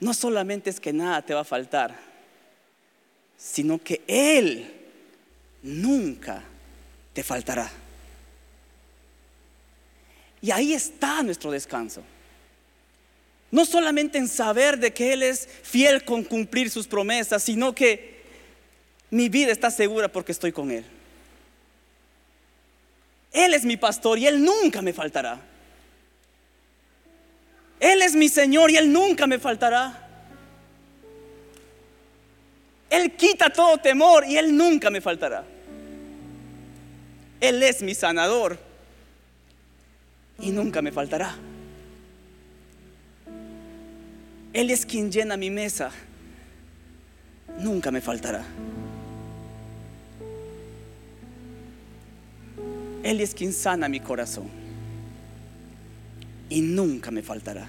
No 0.00 0.14
solamente 0.14 0.70
es 0.70 0.80
que 0.80 0.92
nada 0.92 1.22
te 1.22 1.34
va 1.34 1.40
a 1.40 1.44
faltar, 1.44 1.96
sino 3.36 3.82
que 3.82 4.02
Él 4.06 4.72
nunca 5.62 6.42
te 7.12 7.22
faltará. 7.22 7.70
Y 10.42 10.50
ahí 10.50 10.72
está 10.72 11.22
nuestro 11.22 11.50
descanso. 11.50 12.02
No 13.50 13.64
solamente 13.64 14.16
en 14.16 14.28
saber 14.28 14.78
de 14.78 14.92
que 14.92 15.12
Él 15.12 15.22
es 15.22 15.46
fiel 15.62 16.04
con 16.04 16.24
cumplir 16.24 16.70
sus 16.70 16.86
promesas, 16.86 17.42
sino 17.42 17.74
que 17.74 18.20
mi 19.10 19.28
vida 19.28 19.52
está 19.52 19.70
segura 19.70 20.10
porque 20.10 20.32
estoy 20.32 20.52
con 20.52 20.70
Él. 20.70 20.84
Él 23.32 23.54
es 23.54 23.64
mi 23.64 23.76
pastor 23.76 24.18
y 24.18 24.26
Él 24.26 24.42
nunca 24.42 24.80
me 24.82 24.92
faltará. 24.92 25.49
Él 27.80 28.02
es 28.02 28.14
mi 28.14 28.28
Señor 28.28 28.70
y 28.70 28.76
Él 28.76 28.92
nunca 28.92 29.26
me 29.26 29.38
faltará. 29.38 30.06
Él 32.90 33.12
quita 33.16 33.48
todo 33.48 33.78
temor 33.78 34.26
y 34.26 34.36
Él 34.36 34.54
nunca 34.54 34.90
me 34.90 35.00
faltará. 35.00 35.44
Él 37.40 37.62
es 37.62 37.80
mi 37.80 37.94
sanador 37.94 38.58
y 40.38 40.50
nunca 40.50 40.82
me 40.82 40.92
faltará. 40.92 41.34
Él 44.52 44.70
es 44.70 44.84
quien 44.84 45.10
llena 45.10 45.36
mi 45.38 45.48
mesa. 45.48 45.90
nunca 47.58 47.90
me 47.90 48.00
faltará. 48.00 48.44
Él 53.02 53.20
es 53.20 53.34
quien 53.34 53.52
sana 53.52 53.88
mi 53.88 54.00
corazón 54.00 54.59
y 56.50 56.60
nunca 56.60 57.10
me 57.10 57.22
faltará. 57.22 57.66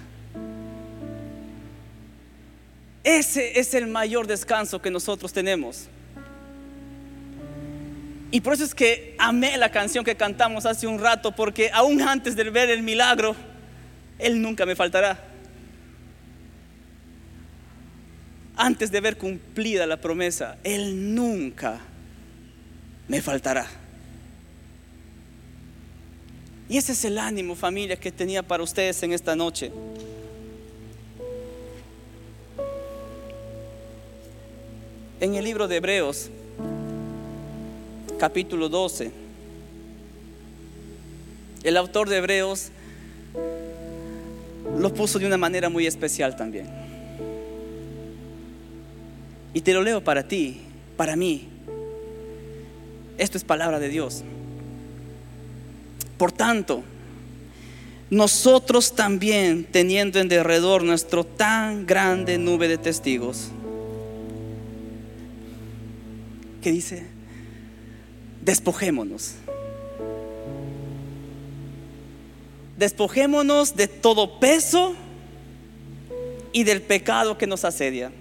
Ese 3.04 3.58
es 3.58 3.72
el 3.74 3.86
mayor 3.86 4.26
descanso 4.26 4.82
que 4.82 4.90
nosotros 4.90 5.32
tenemos. 5.32 5.88
Y 8.30 8.40
por 8.40 8.54
eso 8.54 8.64
es 8.64 8.74
que 8.74 9.14
amé 9.18 9.56
la 9.56 9.70
canción 9.70 10.04
que 10.04 10.16
cantamos 10.16 10.66
hace 10.66 10.86
un 10.86 10.98
rato, 10.98 11.32
porque 11.32 11.70
aún 11.72 12.00
antes 12.02 12.36
de 12.36 12.48
ver 12.50 12.70
el 12.70 12.82
milagro, 12.82 13.34
Él 14.18 14.40
nunca 14.40 14.66
me 14.66 14.76
faltará. 14.76 15.22
Antes 18.56 18.90
de 18.90 19.00
ver 19.00 19.18
cumplida 19.18 19.86
la 19.86 20.00
promesa, 20.00 20.58
Él 20.62 21.14
nunca 21.14 21.80
me 23.08 23.20
faltará. 23.20 23.81
Y 26.72 26.78
ese 26.78 26.92
es 26.92 27.04
el 27.04 27.18
ánimo, 27.18 27.54
familia, 27.54 27.96
que 27.96 28.10
tenía 28.10 28.42
para 28.42 28.62
ustedes 28.62 29.02
en 29.02 29.12
esta 29.12 29.36
noche. 29.36 29.70
En 35.20 35.34
el 35.34 35.44
libro 35.44 35.68
de 35.68 35.76
Hebreos, 35.76 36.30
capítulo 38.18 38.70
12, 38.70 39.12
el 41.62 41.76
autor 41.76 42.08
de 42.08 42.16
Hebreos 42.16 42.70
lo 44.78 44.94
puso 44.94 45.18
de 45.18 45.26
una 45.26 45.36
manera 45.36 45.68
muy 45.68 45.86
especial 45.86 46.36
también. 46.36 46.70
Y 49.52 49.60
te 49.60 49.74
lo 49.74 49.82
leo 49.82 50.02
para 50.02 50.26
ti, 50.26 50.62
para 50.96 51.16
mí. 51.16 51.50
Esto 53.18 53.36
es 53.36 53.44
palabra 53.44 53.78
de 53.78 53.90
Dios. 53.90 54.24
Por 56.22 56.30
tanto, 56.30 56.84
nosotros 58.08 58.94
también, 58.94 59.64
teniendo 59.64 60.20
en 60.20 60.28
derredor 60.28 60.84
nuestro 60.84 61.24
tan 61.24 61.84
grande 61.84 62.38
nube 62.38 62.68
de 62.68 62.78
testigos, 62.78 63.48
que 66.62 66.70
dice, 66.70 67.08
despojémonos. 68.40 69.32
Despojémonos 72.76 73.74
de 73.74 73.88
todo 73.88 74.38
peso 74.38 74.94
y 76.52 76.62
del 76.62 76.82
pecado 76.82 77.36
que 77.36 77.48
nos 77.48 77.64
asedia. 77.64 78.12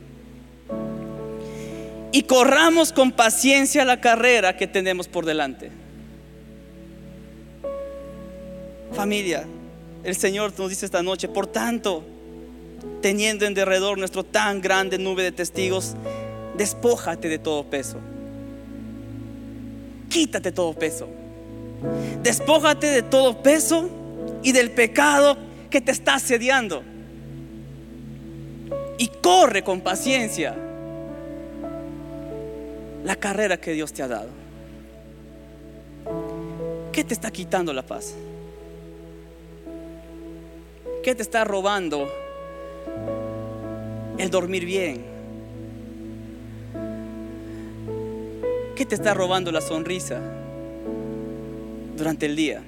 Y 2.12 2.24
corramos 2.24 2.94
con 2.94 3.12
paciencia 3.12 3.86
la 3.86 4.02
carrera 4.02 4.58
que 4.58 4.66
tenemos 4.66 5.08
por 5.08 5.24
delante. 5.24 5.81
Familia, 8.94 9.46
el 10.04 10.16
Señor 10.16 10.54
nos 10.58 10.70
dice 10.70 10.86
esta 10.86 11.02
noche, 11.02 11.28
por 11.28 11.48
tanto, 11.48 12.04
teniendo 13.02 13.46
en 13.46 13.54
derredor 13.54 13.98
nuestro 13.98 14.24
tan 14.24 14.62
grande 14.62 14.98
nube 14.98 15.24
de 15.24 15.32
testigos, 15.32 15.96
despójate 16.58 17.30
de 17.30 17.40
todo 17.40 17.64
peso. 17.64 17.98
Quítate 20.10 20.52
todo 20.52 20.74
peso. 20.74 21.08
Despójate 22.22 22.88
de 22.88 23.02
todo 23.02 23.42
peso 23.42 23.90
y 24.44 24.52
del 24.52 24.72
pecado 24.72 25.38
que 25.70 25.82
te 25.82 25.92
está 25.92 26.16
asediando. 26.16 26.84
Y 28.98 29.08
corre 29.08 29.64
con 29.64 29.82
paciencia 29.82 30.56
la 33.04 33.16
carrera 33.16 33.58
que 33.58 33.72
Dios 33.72 33.94
te 33.94 34.04
ha 34.04 34.08
dado. 34.08 34.30
¿Qué 36.92 37.04
te 37.04 37.14
está 37.14 37.32
quitando 37.32 37.72
la 37.74 37.84
paz? 37.84 38.14
¿Qué 41.04 41.16
te 41.16 41.24
está 41.24 41.44
robando 41.44 42.08
el 44.20 44.30
dormir 44.30 44.66
bien? 44.66 45.04
¿Qué 48.76 48.86
te 48.86 48.94
está 48.94 49.16
robando 49.16 49.52
la 49.52 49.62
sonrisa 49.62 50.22
durante 51.98 52.28
el 52.28 52.36
día? 52.36 52.62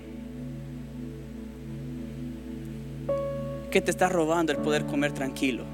¿Qué 3.69 3.81
te 3.81 3.91
está 3.91 4.09
robando 4.09 4.51
el 4.51 4.57
poder 4.57 4.85
comer 4.87 5.11
tranquilo? 5.11 5.65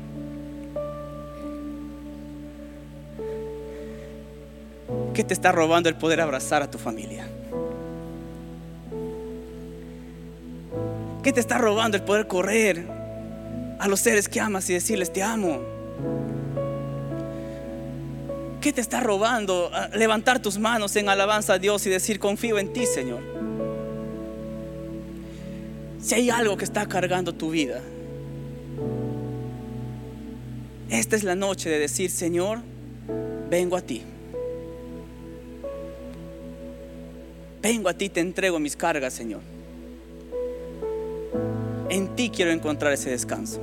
¿Qué 5.14 5.24
te 5.24 5.34
está 5.34 5.54
robando 5.54 5.88
el 5.88 5.96
poder 5.96 6.20
abrazar 6.20 6.62
a 6.62 6.70
tu 6.70 6.78
familia? 6.78 7.39
¿Qué 11.24 11.34
te 11.34 11.42
está 11.42 11.58
robando 11.58 11.98
el 11.98 12.04
poder 12.04 12.28
correr 12.28 12.86
a 13.80 13.88
los 13.88 14.00
seres 14.00 14.30
que 14.30 14.40
amas 14.40 14.70
y 14.70 14.74
decirles 14.74 15.12
te 15.12 15.22
amo? 15.22 15.60
¿Qué 18.62 18.72
te 18.72 18.82
está 18.82 19.00
robando 19.02 19.70
levantar 19.94 20.42
tus 20.42 20.58
manos 20.58 20.96
en 20.96 21.10
alabanza 21.10 21.54
a 21.54 21.60
Dios 21.60 21.86
y 21.86 21.90
decir 21.90 22.20
confío 22.20 22.58
en 22.58 22.72
ti, 22.72 22.86
Señor? 22.86 23.22
Si 26.02 26.16
hay 26.16 26.30
algo 26.30 26.56
que 26.56 26.64
está 26.64 26.86
cargando 26.86 27.34
tu 27.34 27.52
vida, 27.52 27.82
esta 30.90 31.16
es 31.18 31.24
la 31.24 31.36
noche 31.36 31.70
de 31.70 31.80
decir, 31.80 32.10
Señor, 32.10 32.60
vengo 33.50 33.76
a 33.76 33.82
ti. 33.82 34.04
Vengo 37.62 37.90
a 37.90 37.94
ti, 37.94 38.08
te 38.10 38.22
entrego 38.22 38.60
mis 38.60 38.76
cargas, 38.78 39.14
Señor. 39.14 39.59
En 41.90 42.16
ti 42.16 42.30
quiero 42.30 42.52
encontrar 42.52 42.94
ese 42.94 43.10
descanso. 43.10 43.60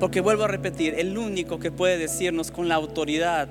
Porque 0.00 0.20
vuelvo 0.20 0.42
a 0.42 0.48
repetir, 0.48 0.94
el 0.98 1.16
único 1.16 1.60
que 1.60 1.70
puede 1.70 1.96
decirnos 1.96 2.50
con 2.50 2.68
la 2.68 2.74
autoridad, 2.74 3.48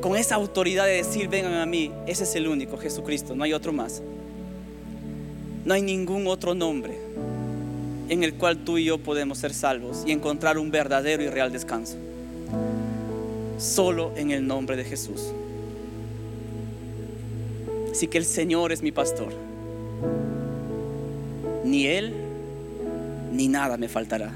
con 0.00 0.16
esa 0.16 0.36
autoridad 0.36 0.86
de 0.86 0.92
decir, 0.92 1.28
vengan 1.28 1.54
a 1.54 1.66
mí, 1.66 1.90
ese 2.06 2.22
es 2.24 2.36
el 2.36 2.46
único, 2.46 2.78
Jesucristo, 2.78 3.34
no 3.34 3.42
hay 3.42 3.52
otro 3.52 3.72
más. 3.72 4.02
No 5.64 5.74
hay 5.74 5.82
ningún 5.82 6.28
otro 6.28 6.54
nombre 6.54 6.96
en 8.08 8.22
el 8.22 8.34
cual 8.34 8.58
tú 8.58 8.78
y 8.78 8.84
yo 8.84 8.98
podemos 8.98 9.38
ser 9.38 9.52
salvos 9.52 10.04
y 10.06 10.12
encontrar 10.12 10.58
un 10.58 10.70
verdadero 10.70 11.24
y 11.24 11.28
real 11.28 11.50
descanso. 11.50 11.96
Solo 13.58 14.12
en 14.14 14.30
el 14.30 14.46
nombre 14.46 14.76
de 14.76 14.84
Jesús. 14.84 15.32
Así 17.90 18.06
que 18.06 18.18
el 18.18 18.24
Señor 18.24 18.72
es 18.72 18.82
mi 18.82 18.92
pastor 18.92 19.53
ni 21.64 21.86
Él 21.86 22.14
ni 23.32 23.48
nada 23.48 23.76
me 23.76 23.88
faltará. 23.88 24.32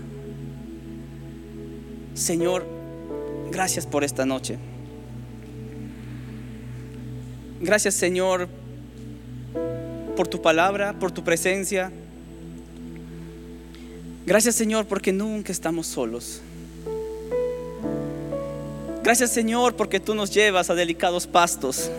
Señor, 2.15 2.67
gracias 3.53 3.87
por 3.87 4.03
esta 4.03 4.27
noche. 4.27 4.59
Gracias 7.61 7.95
Señor 7.95 8.49
por 10.17 10.27
tu 10.27 10.43
palabra, 10.43 10.99
por 10.99 11.13
tu 11.13 11.23
presencia. 11.23 11.93
Gracias 14.27 14.57
Señor 14.57 14.87
porque 14.87 15.13
nunca 15.13 15.53
estamos 15.53 15.87
solos. 15.87 16.41
Gracias 19.05 19.31
Señor 19.31 19.75
porque 19.77 20.01
tú 20.01 20.15
nos 20.15 20.31
llevas 20.31 20.71
a 20.71 20.75
delicados 20.75 21.27
pastos 21.27 21.91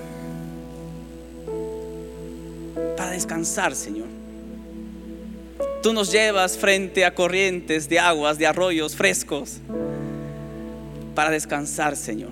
para 2.98 3.12
descansar 3.12 3.74
Señor. 3.74 4.19
Tú 5.82 5.94
nos 5.94 6.12
llevas 6.12 6.58
frente 6.58 7.06
a 7.06 7.15
corrientes 7.15 7.88
de 7.88 8.00
aguas, 8.00 8.38
de 8.38 8.46
arroyos 8.46 8.96
frescos, 8.96 9.60
para 11.15 11.30
descansar, 11.30 11.96
Señor. 11.96 12.32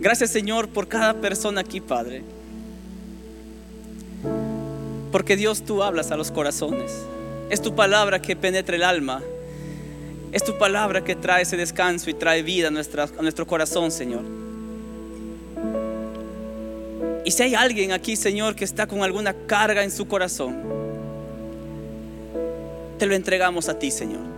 Gracias, 0.00 0.30
Señor, 0.30 0.68
por 0.68 0.86
cada 0.86 1.14
persona 1.14 1.62
aquí, 1.62 1.80
Padre. 1.80 2.22
Porque 5.10 5.34
Dios, 5.34 5.62
tú 5.64 5.82
hablas 5.82 6.10
a 6.10 6.16
los 6.16 6.30
corazones. 6.30 6.92
Es 7.48 7.62
tu 7.62 7.74
palabra 7.74 8.20
que 8.20 8.36
penetra 8.36 8.76
el 8.76 8.82
alma. 8.82 9.22
Es 10.30 10.44
tu 10.44 10.58
palabra 10.58 11.04
que 11.04 11.14
trae 11.14 11.42
ese 11.42 11.56
descanso 11.56 12.10
y 12.10 12.14
trae 12.14 12.42
vida 12.42 12.68
a, 12.68 12.70
a 12.70 13.22
nuestro 13.22 13.46
corazón, 13.46 13.90
Señor. 13.90 14.43
Y 17.24 17.30
si 17.30 17.42
hay 17.42 17.54
alguien 17.54 17.92
aquí, 17.92 18.16
Señor, 18.16 18.54
que 18.54 18.64
está 18.64 18.86
con 18.86 19.02
alguna 19.02 19.34
carga 19.46 19.82
en 19.82 19.90
su 19.90 20.06
corazón, 20.06 20.62
te 22.98 23.06
lo 23.06 23.14
entregamos 23.14 23.68
a 23.68 23.78
ti, 23.78 23.90
Señor 23.90 24.34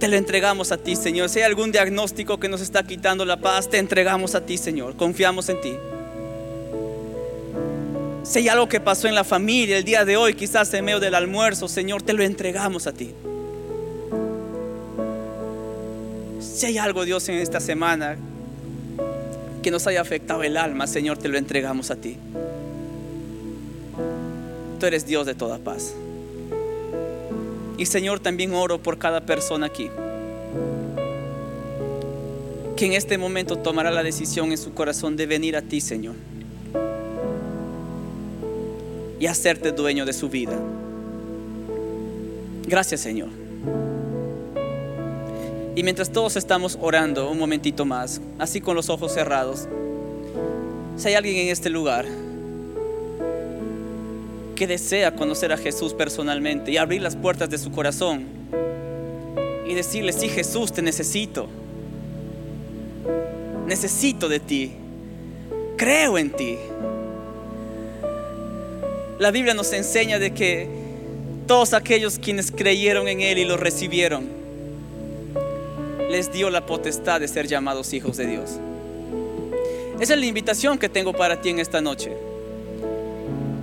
te 0.00 0.08
lo 0.08 0.16
entregamos 0.16 0.72
a 0.72 0.78
ti, 0.78 0.96
Señor. 0.96 1.28
Si 1.28 1.38
hay 1.38 1.44
algún 1.44 1.70
diagnóstico 1.70 2.40
que 2.40 2.48
nos 2.48 2.62
está 2.62 2.82
quitando 2.82 3.24
la 3.24 3.36
paz, 3.36 3.68
te 3.68 3.78
entregamos 3.78 4.34
a 4.34 4.40
ti, 4.40 4.56
Señor. 4.56 4.96
Confiamos 4.96 5.48
en 5.50 5.60
ti. 5.60 5.74
Si 8.24 8.38
hay 8.38 8.48
algo 8.48 8.68
que 8.68 8.80
pasó 8.80 9.08
en 9.08 9.14
la 9.14 9.24
familia 9.24 9.76
el 9.76 9.84
día 9.84 10.04
de 10.04 10.16
hoy, 10.16 10.34
quizás 10.34 10.72
en 10.74 10.86
medio 10.86 11.00
del 11.00 11.14
almuerzo, 11.14 11.68
Señor, 11.68 12.02
te 12.02 12.14
lo 12.14 12.24
entregamos 12.24 12.86
a 12.86 12.92
ti. 12.92 13.14
Si 16.40 16.66
hay 16.66 16.78
algo, 16.78 17.04
Dios, 17.04 17.28
en 17.28 17.36
esta 17.36 17.60
semana 17.60 18.16
que 19.62 19.70
nos 19.70 19.86
haya 19.86 20.00
afectado 20.00 20.42
el 20.42 20.56
alma, 20.56 20.86
Señor, 20.86 21.18
te 21.18 21.28
lo 21.28 21.38
entregamos 21.38 21.90
a 21.90 21.96
ti. 21.96 22.16
Tú 24.78 24.86
eres 24.86 25.06
Dios 25.06 25.26
de 25.26 25.34
toda 25.34 25.58
paz. 25.58 25.94
Y 27.76 27.86
Señor, 27.86 28.20
también 28.20 28.54
oro 28.54 28.82
por 28.82 28.98
cada 28.98 29.20
persona 29.22 29.66
aquí 29.66 29.90
que 32.80 32.86
en 32.86 32.94
este 32.94 33.18
momento 33.18 33.58
tomará 33.58 33.90
la 33.90 34.02
decisión 34.02 34.52
en 34.52 34.56
su 34.56 34.72
corazón 34.72 35.14
de 35.14 35.26
venir 35.26 35.54
a 35.54 35.60
ti, 35.60 35.82
Señor, 35.82 36.14
y 39.18 39.26
hacerte 39.26 39.70
dueño 39.72 40.06
de 40.06 40.14
su 40.14 40.30
vida. 40.30 40.58
Gracias, 42.66 43.02
Señor. 43.02 43.28
Y 45.80 45.82
mientras 45.82 46.12
todos 46.12 46.36
estamos 46.36 46.76
orando 46.82 47.30
un 47.30 47.38
momentito 47.38 47.86
más, 47.86 48.20
así 48.38 48.60
con 48.60 48.76
los 48.76 48.90
ojos 48.90 49.14
cerrados, 49.14 49.66
si 50.98 51.08
hay 51.08 51.14
alguien 51.14 51.36
en 51.38 51.48
este 51.48 51.70
lugar 51.70 52.04
que 54.54 54.66
desea 54.66 55.14
conocer 55.14 55.54
a 55.54 55.56
Jesús 55.56 55.94
personalmente 55.94 56.70
y 56.70 56.76
abrir 56.76 57.00
las 57.00 57.16
puertas 57.16 57.48
de 57.48 57.56
su 57.56 57.72
corazón 57.72 58.26
y 59.66 59.72
decirle, 59.72 60.12
sí 60.12 60.28
Jesús, 60.28 60.70
te 60.70 60.82
necesito 60.82 61.48
necesito 63.66 64.28
de 64.28 64.38
ti, 64.38 64.72
creo 65.78 66.18
en 66.18 66.28
ti. 66.28 66.58
La 69.18 69.30
Biblia 69.30 69.54
nos 69.54 69.72
enseña 69.72 70.18
de 70.18 70.32
que 70.32 70.68
todos 71.46 71.72
aquellos 71.72 72.18
quienes 72.18 72.50
creyeron 72.50 73.08
en 73.08 73.22
Él 73.22 73.38
y 73.38 73.46
lo 73.46 73.56
recibieron, 73.56 74.39
les 76.10 76.32
dio 76.32 76.50
la 76.50 76.66
potestad 76.66 77.20
de 77.20 77.28
ser 77.28 77.46
llamados 77.46 77.92
hijos 77.92 78.16
de 78.16 78.26
Dios. 78.26 78.50
Esa 80.00 80.14
es 80.14 80.20
la 80.20 80.26
invitación 80.26 80.76
que 80.78 80.88
tengo 80.88 81.12
para 81.12 81.40
ti 81.40 81.50
en 81.50 81.60
esta 81.60 81.80
noche. 81.80 82.16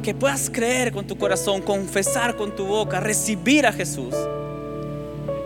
Que 0.01 0.13
puedas 0.13 0.49
creer 0.49 0.93
con 0.93 1.05
tu 1.05 1.17
corazón, 1.17 1.61
confesar 1.61 2.37
con 2.37 2.55
tu 2.55 2.65
boca, 2.65 3.01
recibir 3.01 3.65
a 3.65 3.73
Jesús. 3.73 4.15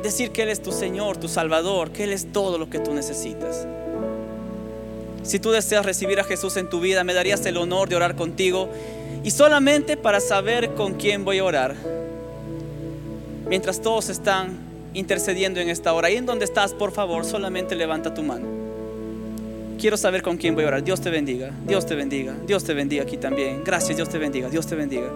Decir 0.03 0.31
que 0.31 0.43
Él 0.43 0.49
es 0.49 0.61
tu 0.61 0.71
Señor, 0.71 1.17
tu 1.17 1.27
Salvador, 1.27 1.91
que 1.91 2.03
Él 2.03 2.13
es 2.13 2.31
todo 2.31 2.57
lo 2.57 2.69
que 2.69 2.79
tú 2.79 2.93
necesitas. 2.93 3.67
Si 5.23 5.39
tú 5.39 5.51
deseas 5.51 5.85
recibir 5.85 6.19
a 6.19 6.23
Jesús 6.23 6.57
en 6.57 6.69
tu 6.69 6.79
vida, 6.79 7.03
me 7.03 7.13
darías 7.13 7.45
el 7.45 7.57
honor 7.57 7.89
de 7.89 7.95
orar 7.95 8.15
contigo 8.15 8.69
y 9.23 9.31
solamente 9.31 9.97
para 9.97 10.19
saber 10.19 10.73
con 10.75 10.95
quién 10.95 11.25
voy 11.25 11.39
a 11.39 11.45
orar. 11.45 11.75
Mientras 13.47 13.81
todos 13.81 14.09
están 14.09 14.70
intercediendo 14.93 15.59
en 15.59 15.69
esta 15.69 15.93
hora, 15.93 16.07
ahí 16.07 16.17
en 16.17 16.25
donde 16.25 16.45
estás, 16.45 16.73
por 16.73 16.91
favor, 16.91 17.25
solamente 17.25 17.75
levanta 17.75 18.13
tu 18.13 18.23
mano. 18.23 18.47
Quiero 19.79 19.97
saber 19.97 20.21
con 20.21 20.37
quién 20.37 20.53
voy 20.53 20.63
a 20.65 20.67
orar. 20.67 20.83
Dios 20.83 21.01
te 21.01 21.09
bendiga, 21.09 21.51
Dios 21.65 21.85
te 21.87 21.95
bendiga, 21.95 22.35
Dios 22.45 22.63
te 22.63 22.73
bendiga 22.73 23.03
aquí 23.03 23.17
también. 23.17 23.63
Gracias, 23.63 23.97
Dios 23.97 24.09
te 24.09 24.19
bendiga, 24.19 24.49
Dios 24.49 24.67
te 24.67 24.75
bendiga. 24.75 25.09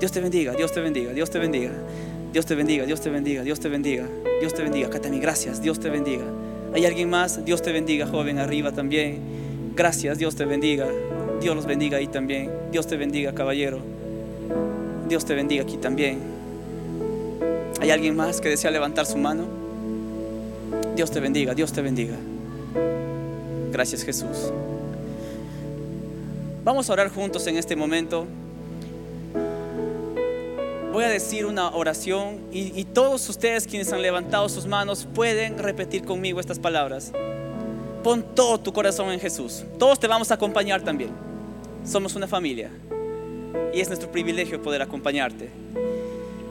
Dios 0.00 0.10
te 0.10 0.20
bendiga, 0.20 0.52
Dios 0.52 0.72
te 0.72 0.80
bendiga, 0.80 1.12
Dios 1.12 1.30
te 1.30 1.38
bendiga. 1.38 1.70
Dios 2.32 2.46
te 2.46 2.54
bendiga, 2.54 2.86
Dios 2.86 3.00
te 3.00 3.10
bendiga, 3.10 3.42
Dios 3.42 3.60
te 3.60 3.68
bendiga. 3.68 4.06
Dios 4.40 4.54
te 4.54 4.62
bendiga. 4.62 4.86
Acá 4.88 5.00
gracias, 5.10 5.60
Dios 5.60 5.80
te 5.80 5.90
bendiga. 5.90 6.24
¿Hay 6.74 6.84
alguien 6.86 7.10
más? 7.10 7.44
Dios 7.44 7.62
te 7.62 7.72
bendiga, 7.72 8.06
joven, 8.06 8.38
arriba 8.38 8.72
también. 8.72 9.20
Gracias, 9.74 10.18
Dios 10.18 10.34
te 10.36 10.44
bendiga. 10.44 10.86
Dios 11.40 11.54
los 11.54 11.66
bendiga 11.66 11.98
ahí 11.98 12.06
también. 12.06 12.50
Dios 12.72 12.86
te 12.86 12.96
bendiga, 12.96 13.34
caballero. 13.34 13.80
Dios 15.08 15.24
te 15.24 15.34
bendiga 15.34 15.62
aquí 15.62 15.76
también. 15.76 16.35
¿Hay 17.86 17.92
alguien 17.92 18.16
más 18.16 18.40
que 18.40 18.48
desea 18.48 18.72
levantar 18.72 19.06
su 19.06 19.16
mano? 19.16 19.44
Dios 20.96 21.08
te 21.08 21.20
bendiga, 21.20 21.54
Dios 21.54 21.72
te 21.72 21.82
bendiga. 21.82 22.16
Gracias 23.70 24.02
Jesús. 24.02 24.50
Vamos 26.64 26.90
a 26.90 26.94
orar 26.94 27.10
juntos 27.10 27.46
en 27.46 27.56
este 27.56 27.76
momento. 27.76 28.26
Voy 30.92 31.04
a 31.04 31.08
decir 31.08 31.46
una 31.46 31.76
oración 31.76 32.40
y, 32.50 32.72
y, 32.76 32.86
todos 32.86 33.28
ustedes 33.28 33.68
quienes 33.68 33.92
han 33.92 34.02
levantado 34.02 34.48
sus 34.48 34.66
manos 34.66 35.06
pueden 35.14 35.56
repetir 35.56 36.04
conmigo 36.04 36.40
estas 36.40 36.58
palabras 36.58 37.12
pon 38.02 38.24
todo 38.34 38.58
tu 38.58 38.72
corazón 38.72 39.12
en 39.12 39.20
Jesús. 39.20 39.62
Todos 39.78 40.00
te 40.00 40.08
vamos 40.08 40.32
a 40.32 40.34
acompañar 40.34 40.82
también. 40.82 41.10
Somos 41.84 42.16
una 42.16 42.26
familia 42.26 42.68
y 43.72 43.80
es 43.80 43.86
nuestro 43.86 44.10
privilegio 44.10 44.60
poder 44.60 44.82
acompañarte. 44.82 45.66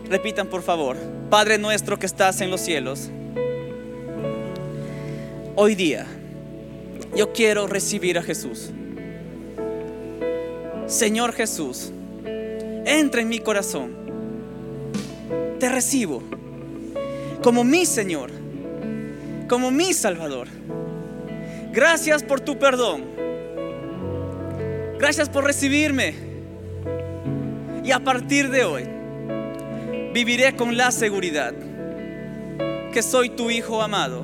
Repitan 0.10 0.48
por 0.48 0.62
favor, 0.62 0.98
Padre 1.32 1.58
nuestro 1.58 1.98
que 1.98 2.06
estás 2.06 2.40
en 2.42 2.52
los 2.52 2.62
cielos, 2.62 3.10
hoy 5.56 5.74
día 5.74 6.06
yo 7.16 7.34
quiero 7.34 7.66
recibir 7.66 8.20
a 8.20 8.22
Jesús. 8.22 8.70
Señor 10.86 11.34
Jesús, 11.34 11.92
entra 12.86 13.22
en 13.22 13.30
mi 13.30 13.40
corazón. 13.40 13.96
Te 15.60 15.70
recibo 15.70 16.22
como 17.42 17.64
mi 17.64 17.88
Señor, 17.88 18.30
como 19.50 19.72
mi 19.72 19.92
Salvador. 19.94 20.48
Gracias 21.72 22.22
por 22.22 22.42
tu 22.42 22.60
perdón. 22.60 23.06
Gracias 25.00 25.30
por 25.30 25.46
recibirme. 25.46 26.14
Y 27.84 27.92
a 27.92 28.00
partir 28.00 28.50
de 28.50 28.64
hoy 28.66 28.96
viviré 30.16 30.56
con 30.56 30.78
la 30.78 30.92
seguridad 30.92 31.54
que 32.94 33.04
soy 33.04 33.32
tu 33.32 33.50
Hijo 33.50 33.82
amado 33.82 34.24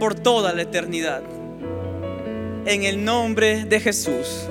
por 0.00 0.14
toda 0.14 0.54
la 0.54 0.62
eternidad. 0.62 1.22
En 2.64 2.82
el 2.84 3.04
nombre 3.04 3.66
de 3.66 3.78
Jesús. 3.78 4.48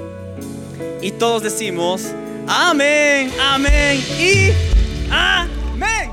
Y 1.02 1.14
todos 1.14 1.42
decimos, 1.42 2.14
amén, 2.48 3.32
amén 3.42 4.00
y 4.20 4.52
amén. 5.10 6.12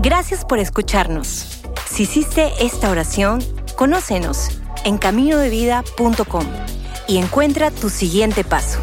Gracias 0.00 0.46
por 0.46 0.58
escucharnos. 0.58 1.60
Si 1.90 2.04
hiciste 2.04 2.52
esta 2.58 2.90
oración, 2.90 3.44
conócenos 3.76 4.62
en 4.86 4.96
caminodevida.com 4.96 6.46
y 7.06 7.18
encuentra 7.18 7.70
tu 7.70 7.90
siguiente 7.90 8.44
paso. 8.44 8.80